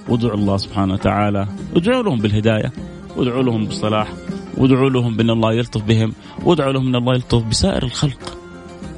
وادعوا 0.09 0.35
الله 0.35 0.57
سبحانه 0.57 0.93
وتعالى. 0.93 1.49
ادعوا 1.77 2.03
لهم 2.03 2.19
بالهداية 2.19 2.73
وادعوا 3.17 3.43
لهم 3.43 3.65
بالصلاح 3.65 4.13
وادعوا 4.57 4.91
لهم 4.91 5.17
بأن 5.17 5.31
الله 5.31 5.53
يلطف 5.53 5.83
بهم 5.83 6.13
وادعوا 6.43 6.73
لهم 6.73 6.87
ان 6.87 6.95
الله 6.95 7.15
يلطف 7.15 7.43
بسائر 7.43 7.83
الخلق. 7.83 8.39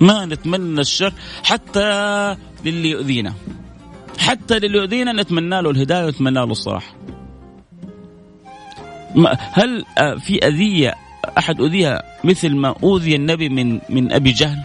ما 0.00 0.24
نتمنى 0.24 0.80
الشر 0.80 1.12
حتى 1.44 1.90
للي 2.64 2.90
يؤذينا. 2.90 3.34
حتى 4.18 4.58
للي 4.58 4.78
يؤذينا 4.78 5.12
نتمنى 5.12 5.62
له 5.62 5.70
الهداية 5.70 6.04
ونتمنى 6.04 6.38
له 6.38 6.44
الصلاح. 6.44 6.94
هل 9.52 9.84
في 10.20 10.46
أذية 10.46 10.94
أحد 11.38 11.60
اذيها 11.60 12.02
مثل 12.24 12.56
ما 12.56 12.74
أوذي 12.82 13.16
النبي 13.16 13.48
من 13.48 13.80
من 13.88 14.12
أبي 14.12 14.32
جهل. 14.32 14.58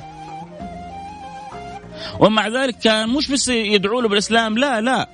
ومع 2.19 2.47
ذلك 2.47 2.75
كان 2.79 3.09
مش 3.09 3.31
بس 3.31 3.47
يدعو 3.47 4.01
له 4.01 4.09
بالإسلام 4.09 4.57
لا 4.57 4.81
لا. 4.81 5.09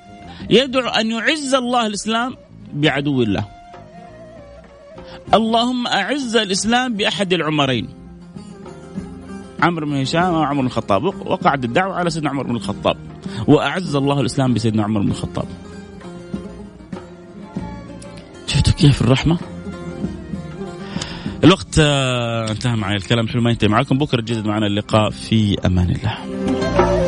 يدعو 0.50 0.90
أن 0.90 1.12
يعز 1.12 1.54
الله 1.54 1.88
الإسلام 1.88 2.38
بعدو 2.74 3.24
الله. 3.24 3.46
اللهم 5.34 5.88
أعز 5.88 6.36
الإسلام 6.36 6.94
بأحد 6.94 7.34
العمرين. 7.34 7.90
عمرو 9.62 9.86
بن 9.86 10.02
هشام 10.02 10.34
وعمر 10.34 10.62
بن 10.62 10.68
الخطاب. 10.68 11.04
وقعت 11.04 11.64
الدعوة 11.64 11.96
على 11.96 12.10
سيدنا 12.10 12.30
عمر 12.30 12.44
بن 12.44 12.56
الخطاب. 12.56 12.98
وأعز 13.48 13.96
الله 13.96 14.22
الإسلام 14.22 14.54
بسيدنا 14.54 14.84
عمر 14.84 15.02
بن 15.02 15.12
الخطاب. 15.12 15.48
شفتوا 18.48 18.74
كيف 18.74 19.02
الرحمة؟ 19.02 19.38
الوقت 21.48 21.80
آه، 21.80 22.52
انتهى 22.52 22.76
معي 22.76 22.96
الكلام. 22.96 23.28
حلو 23.28 23.42
ما 23.42 23.50
ينتهي 23.50 23.68
معكم 23.68 23.98
بكرة 23.98 24.22
جدد 24.22 24.46
معنا 24.46 24.68
اللقاء. 24.68 25.10
في 25.10 25.58
أمان 25.66 25.90
الله. 25.90 27.07